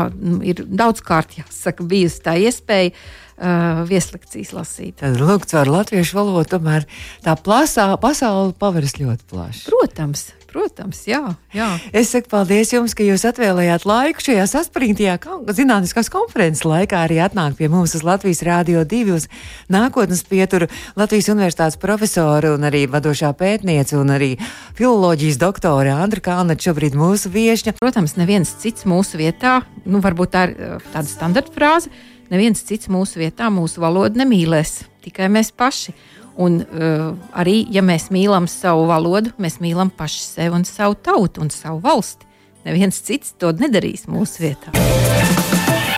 ir 0.46 0.62
daudzkārt 0.66 1.38
jāsaka, 1.40 1.86
bijusi 1.90 2.22
tā 2.26 2.36
iespēja 2.38 2.92
uh, 2.92 3.82
vieslekcijas 3.88 4.52
lasīt. 4.54 5.00
Tad, 5.02 5.18
lūk, 5.22 5.46
caur 5.50 5.70
latviešu 5.70 6.18
valodu 6.18 6.56
tomēr 6.56 6.86
tā 7.26 7.34
plasā, 7.38 7.88
pasaule 8.02 8.54
paveras 8.58 8.98
ļoti 9.00 9.26
plaši. 9.30 9.66
Protams, 9.70 10.28
Protams, 10.50 11.04
jā, 11.06 11.20
jā. 11.54 11.66
Es 11.94 12.08
saku 12.10 12.26
paldies 12.32 12.72
jums, 12.72 12.96
ka 12.98 13.04
jūs 13.06 13.22
atvēlējāt 13.28 13.84
laiku 13.86 14.24
šajā 14.24 14.48
saspringtajā 14.50 15.14
zinātniskās 15.54 16.10
konferences 16.10 16.64
laikā 16.66 17.04
arī 17.06 17.20
atnākt 17.22 17.60
pie 17.60 17.68
mums 17.70 17.94
uz 17.94 18.02
Latvijas 18.02 18.42
Rādio 18.42 18.82
2 18.82 19.14
uz 19.14 19.28
nākotnes 19.70 20.24
pieturu 20.26 20.66
Latvijas 20.98 21.30
Universitātes 21.30 21.78
profesori 21.78 22.50
un 22.50 22.66
arī 22.66 22.82
vadošā 22.90 23.30
pētniece 23.38 23.94
un 24.00 24.10
arī 24.16 24.32
filoloģijas 24.74 25.38
doktore 25.38 25.94
Andra 25.94 26.24
Kalna 26.24 26.58
šobrīd 26.58 26.98
mūsu 26.98 27.30
viešņa. 27.30 27.78
Protams, 27.78 28.18
neviens 28.18 28.50
cits 28.58 28.88
mūsu 28.90 29.22
vietā, 29.22 29.60
nu 29.86 30.02
varbūt 30.02 30.34
tā 30.34 30.48
ir 30.48 30.56
uh, 30.58 30.88
tāda 30.90 31.06
standarta 31.06 31.54
frāze, 31.54 31.94
neviens 32.32 32.66
cits 32.66 32.90
mūsu 32.90 33.22
vietā 33.22 33.54
mūsu 33.54 33.86
valodu 33.86 34.18
nemīlēs, 34.18 34.80
tikai 35.06 35.30
mēs 35.30 35.54
paši. 35.54 35.94
Un 36.40 36.60
uh, 36.62 37.10
arī, 37.36 37.64
ja 37.72 37.82
mēs 37.82 38.08
mīlam 38.14 38.46
savu 38.48 38.86
valodu, 38.90 39.34
mēs 39.42 39.58
mīlam 39.60 39.90
paši 39.90 40.22
sevi 40.24 40.54
un 40.60 40.64
savu 40.68 40.96
tautu 41.02 41.42
un 41.44 41.50
savu 41.50 41.82
valsti. 41.84 42.28
Neviens 42.64 43.00
cits 43.02 43.34
to 43.40 43.52
nedarīs 43.56 44.06
mūsu 44.10 44.44
vietā. 44.44 44.74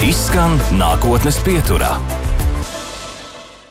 Izskan 0.03 0.59
nākotnes 0.79 1.43
pieturā. 1.47 1.97